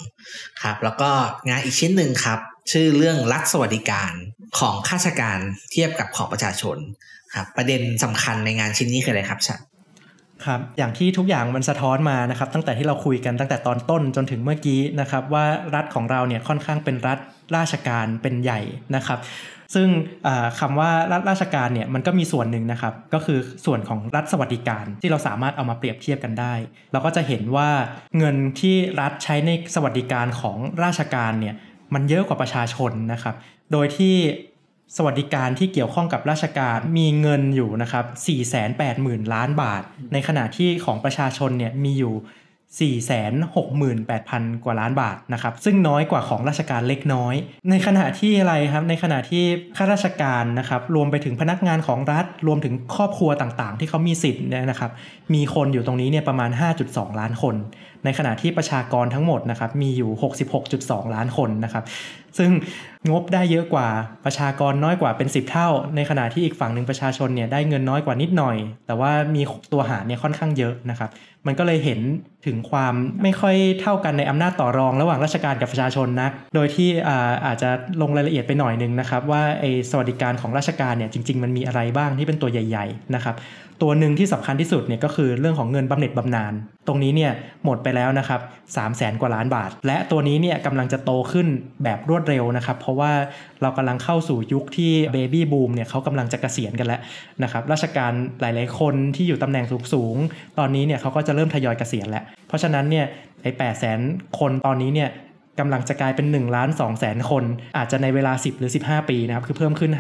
[0.62, 1.10] ครับ แล้วก็
[1.50, 2.40] งานอีกชิ้นหนึ่งครับ
[2.72, 4.14] ชื่อเรื่องรัฐสวัสดิการ
[4.60, 5.40] ของข้าราชการ
[5.72, 6.78] เทียบกับของประชาชน
[7.36, 9.60] ครับประเด็นสำคัญในงานชิ้นนี้คืออะไรครับชัด
[10.46, 17.20] ครับอย่างที่ทุกอย่างมันสะท้อนมานะครับ ตั้งแต่ที่เราคุยกันตั้งแต่ตอนต้นจนถึงเมื่อกี้นะครับ ว่ารัฐของเราเนี่ยค่อนข้างเป็นรัฐ
[17.58, 18.62] ราชการเป็นใหญ่
[18.96, 19.20] นะครับ
[19.74, 19.88] ซึ่ง
[20.60, 26.54] คำว่ารัฐราชการเนี่ยมันก็มีส่วนหนึ่งนะครับ ก็คือส่วนของรัฐสวัสดิการที่เราสามารถเอามาเปรียบเทียบกันได้
[26.92, 27.70] เราก็จะเห็นว่า
[28.18, 31.56] เงินที่รัฐใช้ในสวัสดิการของราชการเนี่ย
[31.94, 33.36] มันเยอะกว่าประชาชนนะครับ
[33.72, 34.16] โดยที่
[34.98, 38.06] สวัสดิการที่เกี่ยวข้องกับราชการมีเงินอยู่นะครับ
[38.70, 42.14] 480,000 ล้านบาท ในขณะที่ของประชาชนเนี่ยมีอยู่
[42.80, 47.36] 468,000 กว่าล้านบาทนะครับซึ่งน้อยกว่าของราชการเล็กน้อย
[47.70, 49.44] ในขณะที่อะไรครับในขณะที่
[49.78, 54.92] ข้าราชการนะครับรวมไปถึงพนักงานของรัฐ รวมถึงครอบครัวต่างๆ ที่เขามีสิทธิ์เนี่ยนะครับ
[55.34, 56.50] มีคนอยู่ตรงนี้เนี่ยประมาณ
[56.86, 57.56] 5.2 ล้านคน
[58.06, 60.12] ในขณะที่ประชากรทั้งหมดนะครับมีอยู่
[60.64, 61.84] 66.2 ล้านคนนะครับ
[62.38, 62.52] ซึ่ง
[63.12, 63.88] งบได้เยอะกว่า
[64.26, 68.58] ประชากรน้อยกว่าเป็น 10 เท่า ในขณะที่อีกฝั่งหนึ่งประชาชนเนี่ยได้เงินน้อยกว่านิดหน่อย
[68.88, 69.42] แต่ว่ามี
[69.74, 71.10] ตัวหารเนี่ยค่อนข้างเยอะนะครับ
[71.48, 72.00] มันก็เลยเห็น
[72.46, 76.90] ถึงความไม่ค่อยเท่ากันในอำนาจต่อรองระหว่างราชการกับประชาชนนะโดยที่
[77.46, 77.70] อาจจะ
[78.02, 83.36] ลงรายละเอียดไปหน่อยนึงนะครับ ว่าไอ้สวัสดิการของราชการเนี่ยจริง ๆ มันมีอะไรบ้างที่เป็นตัวใหญ่ ๆ นะครับ
[83.82, 86.54] ตัวหนึ่งที่สำคัญที่สุดเนี่ยก็คือเรื่องของเงินบำเหน็จบำนาญ
[86.88, 87.32] ตรงนี้เนี่ย
[87.66, 88.40] หมดไปแล้วนะครับ
[88.78, 91.48] สามแสนกว่าล้านบาท และตัวนี้เนี่ยกำลังจะโตขึ้น
[91.84, 93.12] แบบรวดเร็วนะครับ เพราะว่า
[93.62, 97.02] เรากำลังเข้าสู่ยุคที่เบบี้บูมเนี่ยเขากำลังจะเกษียณกันแล้ว
[97.44, 98.12] นะครับราชการ
[98.42, 103.06] หลาย ๆ คนที่อยู่ตำแหน่งสูงๆตอนนี้เนี่ยเขาก็จะเริ่มทยอยเกษียณแล้ว เพราะฉะนั้นเนี่ย
[103.42, 104.00] ไอ้แปดแสน
[104.40, 105.10] คนตอนนี้เนี่ย
[105.60, 107.44] กำลังจะกลายเป็น1ล้าน2แสนคน
[107.78, 109.92] อาจจะในเวลา 10 หรือ 15 ปีนะครับ คือเพิ่มขึ้น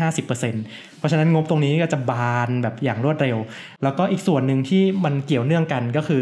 [0.46, 3.38] 50%เพราะฉะนั้นงบตรงนี้ก็จะบานแบบอย่างรวดเร็ว
[3.84, 6.22] แล้วก็อีกส่วนหนึ่งที่มันเกี่ยวเนื่องกันก็คือ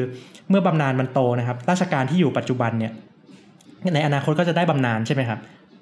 [0.50, 2.94] เมื่อบำนาญมันโตนะครับ ราชการที่อยู่ปัจจุบันเนี่ย
[3.94, 5.40] ในอนาคตก็จะได้บำนาญใช่ไหมครับ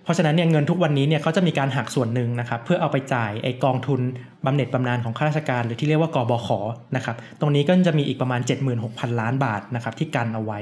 [0.09, 4.01] ราะฉะนั้นเนี่ยเงินทุกวันนี้เนี่ยเขาจะมีการหักส่วนหนึ่งนะครับเพื่อเอาไปจ่ายไอกองทุน
[4.45, 6.49] บำเหน็จบำนาญของข้าราชการ หรือที่เรียกว่ากบข
[6.95, 8.41] นะครับตรงนี้ก็จะมีอีกประมาณ
[8.79, 10.59] 76,000 ล้านบาทนะครับที่กันเอาไว้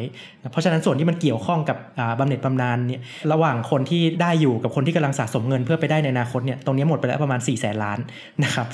[0.52, 1.78] เพราะฉะนั้นส่วนที่มันเกี่ยวข้องกับ
[2.20, 8.00] บำเหน็จบำนาญเนี่ยระหว่างคนที่ได้อยู่กับคนที่กำลังสะสมเงินเพื่อไปได้ในอนาคตเนี่ยตรงนี้หมดไปแล้วประมาณ4ี่แสนล้าน
[8.44, 8.68] นะครับ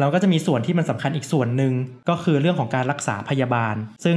[0.00, 1.72] เราก็จะมีส่วนที่มันสำคัญอีกส่วนหนึ่ง
[2.08, 3.74] ก็คือเรื่องของการรักษาพยาบาล
[4.04, 4.16] ซึ่ง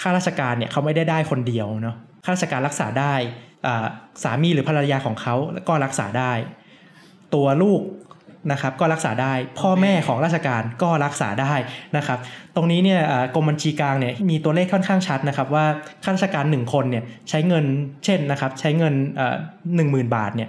[0.00, 3.14] ข้าราชการเนี่ยเขาไม่ได้ได้คนเดียวเนาะข้าราชการรักษาได้
[4.22, 5.34] สามีหรือภรรยาของเขา
[5.68, 6.32] ก็รักษาได้
[7.34, 7.82] ตัวลูก
[8.52, 11.52] นะครับก็รักษาได้ พ่อแม่ของราชการก็รักษาได้
[11.96, 12.18] นะครับ
[12.54, 13.00] ตรงนี้เนี่ย
[13.34, 15.64] กรมบัญชีกลางเนี่ยมีตัวเลขค่อนข้างชัดนะครับ ว่า
[16.04, 17.64] ข้าราชการ 1 คนเนี่ยใช้เงิน
[18.04, 18.94] เช่นนะครับ ใช้เงิน
[19.76, 20.48] หนึ่งหมื่นบาทเนี่ย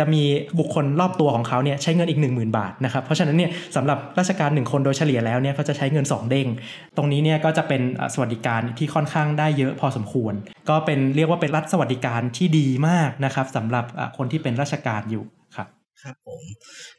[0.00, 0.22] จะมี
[0.58, 6.48] บุคคลรอบตัวของเขาเนี่ยใช้เงินอีก 1 0,000 บาทนะครับ เพราะฉะนั้นเนี่ยสำหรับราชการ 1 คนโดยเฉลี่ยแล้วเนี่ยเขาจะใช้เงิน 2 เด้ง
[6.96, 7.82] ตรงนี้เนี่ยก็จะเป็น
[8.14, 10.34] สวัสดิการที่ค่อนข้างได้เยอะพอสมควร
[10.68, 13.84] ก็เป็นเรียกว่าเป็นรัฐสวัสดิการที่ดีมากนะครับสำหรับ
[14.16, 15.24] คนที่เป็นราชการอยู่
[15.56, 15.68] ครับ
[16.02, 16.42] ครับผม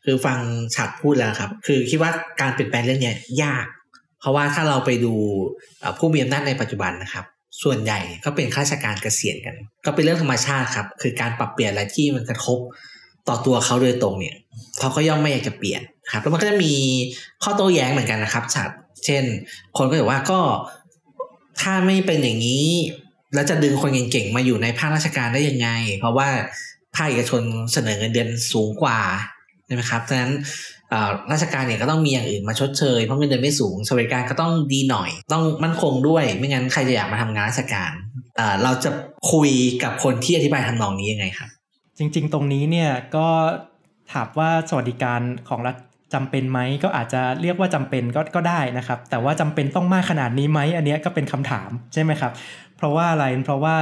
[0.05, 0.39] คือฟัง
[0.75, 3.65] ฉัดพูดแล้วครับ คือคิดว่าการเปลี่ยนแปลงเรื่องนี้ยาก
[4.19, 5.13] เพราะว่าถ้าเราไปดู
[5.97, 7.25] ผู้มีอำนาจในปัจจุบันนะครับ
[7.63, 12.59] ส่วนใหญ่ก็เป็นข้าราชการเกษียณกัน ก็เป็นเรื่องธรรมชาติครับ คือการปรับเปลี่ยนอะไรที่มันกระทบ
[13.27, 14.35] ต่อตัวเขาโดยตรงเนี่ย
[14.79, 16.73] เขาก็ย่อมไม่อยากจะเปลี่ยนครับแล้วมันก็จะมี
[17.43, 18.69] ข้อโต้แย้งเหมือนกันนะครับฉัด
[19.05, 19.23] เช่น
[19.77, 20.39] คนก็จะว่าก็
[21.61, 22.67] ถ้าไม่เป็นอย่างนี้
[23.33, 25.69] แล้วจะดึงคนเก่งๆมาอยู่ในภาคราชการได้ยังไง
[25.99, 26.27] เพราะว่า
[26.95, 27.41] ภาคเอกชน
[27.73, 28.99] เสนอเงินเดือนสูงกว่า
[29.65, 30.33] ใช่ไหมครับดังนั้น
[31.31, 37.91] ราชการเนี่ยก็ต้องมีอย่างอื่นมาชดเชยเพราะเงินเดือนไม่สูงสวัสดิการก็ต้องดีหน่อย ต้องมั่นคงด้วย ไม่งั้นใครจะอยากมาทำงานราชการ
[38.63, 38.89] เราจะ
[39.31, 39.49] คุย
[39.83, 41.49] กับคนที่อธิบายทำนองนี้ยังไงครับ
[42.01, 43.27] จริง ๆ ตรงนี้เนี่ยก็
[44.13, 45.75] ถามว่าสวัสดิการของรัฐ
[46.13, 52.31] จำเป็นไหมก็อาจจะเรียกว่าจำเป็นก็ก็ได้นะครับ แต่ว่าจำเป็นต้องมากขนาดนี้ไหมอันนี้ก็เป็นคำถามใช่ไหมครับ
[52.77, 53.75] เพราะว่าอะไรเพราะว่า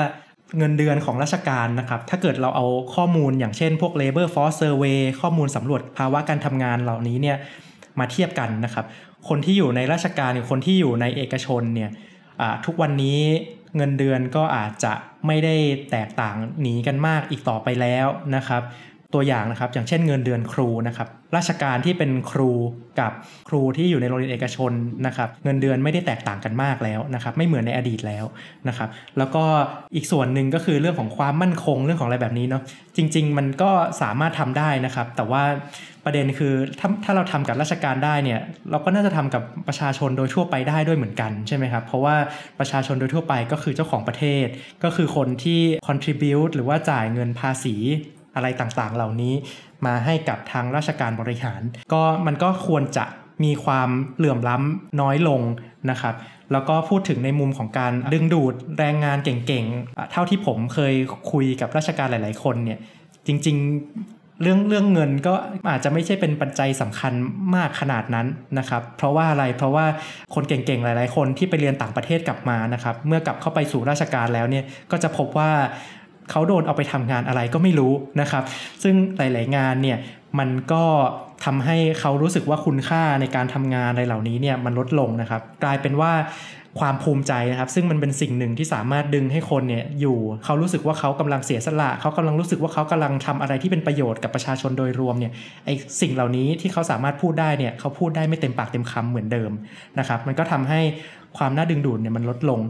[0.57, 2.65] เงินเดือนของราชการนะครับ ถ้าเกิดเราเอา
[2.95, 7.37] ข้อมูลอย่างเช่น พวก labor force survey ข้อมูลสำรวจภาวะการทำงานเหล่านี้เนี่ย
[7.99, 8.85] มาเทียบกันนะครับ
[9.29, 11.91] คนที่อยู่ในราชการกับคนที่อยู่ในเอกชนเนี่ย
[12.65, 13.19] ทุกวันนี้
[13.77, 14.93] เงินเดือนก็อาจจะ
[15.27, 15.55] ไม่ได้
[15.91, 18.63] แตกต่างหนีกันมากอีกต่อไปแล้วนะครับ
[19.13, 22.51] ตัวอย่างนะครับอย่างเช่นเงินเดือนครูนะครับราชการที่เป็นครู
[22.99, 23.11] กับ
[23.47, 24.71] ครูที่อยู่ในโรงเรียนเอกชน
[25.05, 28.25] นะครับเงินเดือนไม่ได้แตกต่างกันมากแล้วนะครับไม่เหมือนในอดีตแล้ว
[28.67, 29.43] นะครับแล้วก็
[29.95, 32.61] อีกส่วนหนึ่งก็คือเรื่องของความมั่นคงเรื่องของอะไรแบบนี้เนาะ
[32.97, 35.43] จริง ๆ มันก็สามารถทำได้นะครับ แต่ว่า
[36.05, 38.39] ประเด็นคือถ้าถ้าเราทำกับราชการได้เนี่ย
[38.71, 42.15] เราก็น่าจะทำกับประชาชนโดยทั่วไปได้ด้วยเหมือนกันใช่ไหมครับเพราะว่า
[42.59, 44.45] ประชาชนโดยทั่วไปก็คือเจ้าของประเทศ
[44.83, 47.75] ก็คือคนที่ contribute หรือว่าจ่ายเงินภาษี
[48.35, 49.33] อะไรต่างๆ เหล่านี้
[49.85, 51.61] มาให้กับทางราชการบริหาร
[51.93, 53.05] ก็มันก็ควรจะ
[53.43, 55.41] มีความเหลื่อมล้ำน้อยลง
[55.91, 56.15] นะครับ
[56.51, 60.93] แล้วก็พูดถึงในมุมของการดึงดูดแรงงานเก่งๆ เท่าที่ผมเคย
[61.31, 62.79] คุยกับราชการหลายๆคนเนี่ย
[63.27, 65.33] จริงๆ เรื่องเรื่องเงินก็
[65.69, 67.13] อาจจะไม่ใช่เป็นปัจจัยสำคัญ
[67.55, 68.27] มากขนาดนั้น
[68.59, 69.85] นะครับ เพราะว่าอะไรเพราะว่า
[70.35, 75.51] คนเก่งๆหลายๆ คนที่ไปเรียนต่างประเทศกลับมานะครับ เมื่อกลับเข้าไปสู่ราชการแล้วเนี่ยก็จะพบว่า
[76.31, 78.43] เขาโดนเอาไปทำงานอะไรก็ไม่รู้นะครับ
[78.83, 79.97] ซึ่งหลาย ๆ งานเนี่ย
[80.39, 80.83] มันก็
[81.45, 86.11] ทำให้เขารู้สึกว่าคุณค่าในการทำงานอะไรเหล่านี้เนี่ยมันลดลงนะครับ กลายเป็นว่า
[86.79, 95.31] ความภูมิใจนะครับซึ่งมันเป็นสิ่งหนึ่งที่สามารถดึงให้คนเนี่ยอยู่เขารู้สึกว่าเขากำลังเสียสละเขากำลังรู้สึกว่าเขากำลังทำอะไรที่เป็นประโยชน์กับประชาชนโดยรวมเนี่ย
[95.65, 95.69] ไอ
[96.01, 99.51] สิ่งเหล่านี้ที่เขาสามารถพูดได้เนี่ยเขาพูดได้ไม่เต็มปากเต็มคำเหมือนเดิม
[99.99, 100.79] นะครับมันก็ทำให้
[101.37, 102.61] ความน่าดึงดูดเนี่ยมันลดลง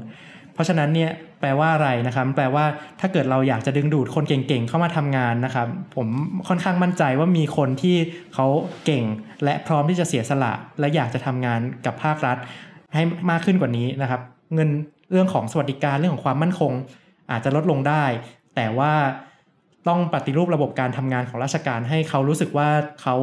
[0.53, 2.65] เพราะฉะนั้นเนี่ยแปลว่าอะไรนะครับ แปลว่า
[2.99, 6.07] ถ้าเกิดเราอยากจะดึงดูดคนเก่งๆเข้ามาทำงานนะครับ ผม
[6.47, 7.97] ค่อนข้างมั่นใจว่ามีคนที่
[8.33, 8.47] เขา
[8.85, 9.03] เก่ง
[9.43, 12.37] และพร้อมที่จะเสียสละ และอยากจะทำงานกับภาครัฐ
[12.93, 14.21] ให้มากขึ้นกว่านี้นะครับ
[14.55, 14.69] เงิน
[15.11, 16.71] เรื่องของสวัสดิการเรื่องของความมั่นคง
[17.31, 18.03] อาจจะลดลงได้
[18.55, 18.93] แต่ว่า
[19.87, 22.69] ต้องปฏิรูประบบการทำงานของราชการให้เขารู้สึกว่า
[23.01, 23.15] เขา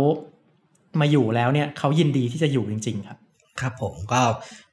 [1.00, 3.18] มาอยู่แล้วเนี่ยเขายินดีที่จะอยู่จริง ๆ ครับ
[3.60, 4.20] ครับผมก็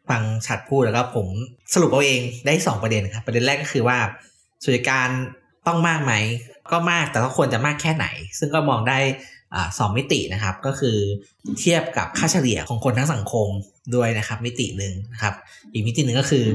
[0.09, 1.27] ฟังชัดพูดแล้วก็ผม
[1.73, 3.97] สรุปเอาเองได้ 2 ประเด็นครับ ประเด็นแรกก็คือว่า
[4.63, 5.07] สวัสดิการ
[5.67, 6.13] ต้องมากไหม
[6.71, 8.05] ก็มากแต่ก็ควรจะมากแค่ไหน
[8.39, 8.99] ซึ่งก็มองได้
[9.77, 10.97] สองมิตินะครับ ก็คือ
[11.59, 13.49] เทียบกับค่าเฉลี่ยของคนทั้งสังคม
[13.95, 15.33] ด้วยนะครับ มิติหนึ่งนะครับ
[15.73, 16.45] อีกมิติหนึ่งก็คือ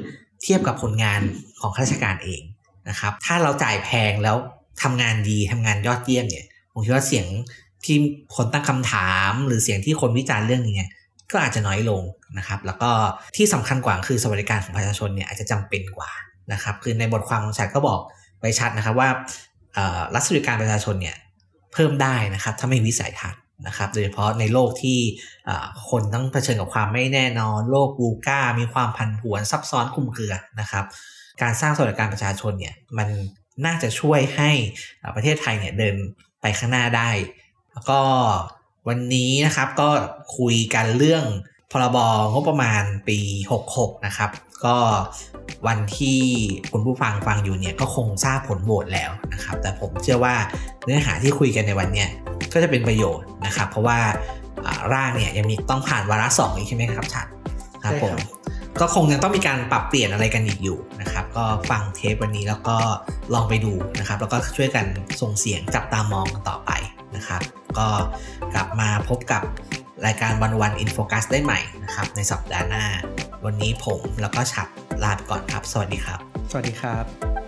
[0.42, 1.20] เทียบกับผลงาน
[1.60, 2.42] ของข้าราชการเอง
[2.88, 4.36] นะครับ ถ้าเราจ่ายแพงแล้ว
[4.82, 7.26] ทำงานดีทำงานยอดเยี่ยมเนี่ยผมคิดว่าเสียง
[7.84, 7.96] ที่
[8.36, 10.90] คนตั้งคำถามหรือเสียงที่คนวิจารณ์เรื่องนี้เนี่ย
[11.32, 12.02] ก็อาจจะน้อยลง
[12.38, 12.90] นะครับ แล้วก็
[13.36, 16.10] ที่สำคัญกว่าคือสวัสดิการของประชาชนเนี่ยอาจจะจำเป็นกว่า
[16.52, 18.00] นะครับ คือในบทความของชัดก็บอก
[18.40, 19.08] ไว้ชัดนะครับว่า
[20.14, 21.16] รัฐสวัสดิการประชาชนเนี่ย
[21.72, 24.98] เพิ่มได้นะครับ ถ้าไม่วิสัยทัศน์ นะครับโดยเฉพาะในโลกที่
[25.90, 30.84] คนต้องเผชิญกับความไม่แน่นอน โลกบูก้ามีความพันผวนซับซ้อนคุมเครือนะครับ
[31.42, 33.08] การสร้างสวัสดิการประชาชนเนี่ยมัน
[33.66, 34.50] น่าจะช่วยให้
[35.14, 35.96] ประเทศไทยเนี่ยเดิน
[36.40, 37.10] ไปข้างหน้าได้
[37.72, 38.00] แล้วก็
[38.88, 39.88] วันนี้นะครับก็
[40.36, 41.24] คุยกันเรื่อง
[41.72, 41.98] พรบ
[42.32, 43.18] งบประมาณปี
[43.62, 44.30] 66 นะครับ
[44.64, 44.76] ก็
[45.66, 46.20] วันที่
[46.72, 50.34] คุณผู้ฟังฟังอยู่เนี่ยก็คงทราบผลโหวตแล้วนะครับ แต่ผมเชื่อว่า
[50.84, 52.06] เนื้อหาที่คุยกันในวันนี้
[52.52, 53.98] ก็จะเป็นประโยชน์นะครับ เพราะว่า
[54.94, 57.26] ร่างเนี่ยยังมีต้องผ่านวาระสองอีกใช่ไหมครับชัด
[57.84, 58.16] ครับผม
[58.80, 62.76] ก็คงยังต้องมีการปรับเปลี่ยนอะไรกันอีกอยู่นะครับ ก็ฟังเทปวันนี้แล้วก็
[63.34, 64.84] ลองไปดูนะครับ แล้วก็ช่วยกัน
[65.20, 66.70] ส่งเสียงจับตามองกันต่อไป
[67.16, 67.42] นะครับ
[67.78, 67.88] ก็
[68.54, 69.42] กลับมาพบกับ
[70.06, 72.84] รายการวันวันอินโฟกัสได้ใหม่นะครับในสัปดาห์หน้า
[73.44, 74.68] วันนี้ผมแล้วก็ฉับ
[75.02, 76.18] ลาไปก่อนครับ สวัสดีครับ
[76.50, 77.47] สวัสดีครับ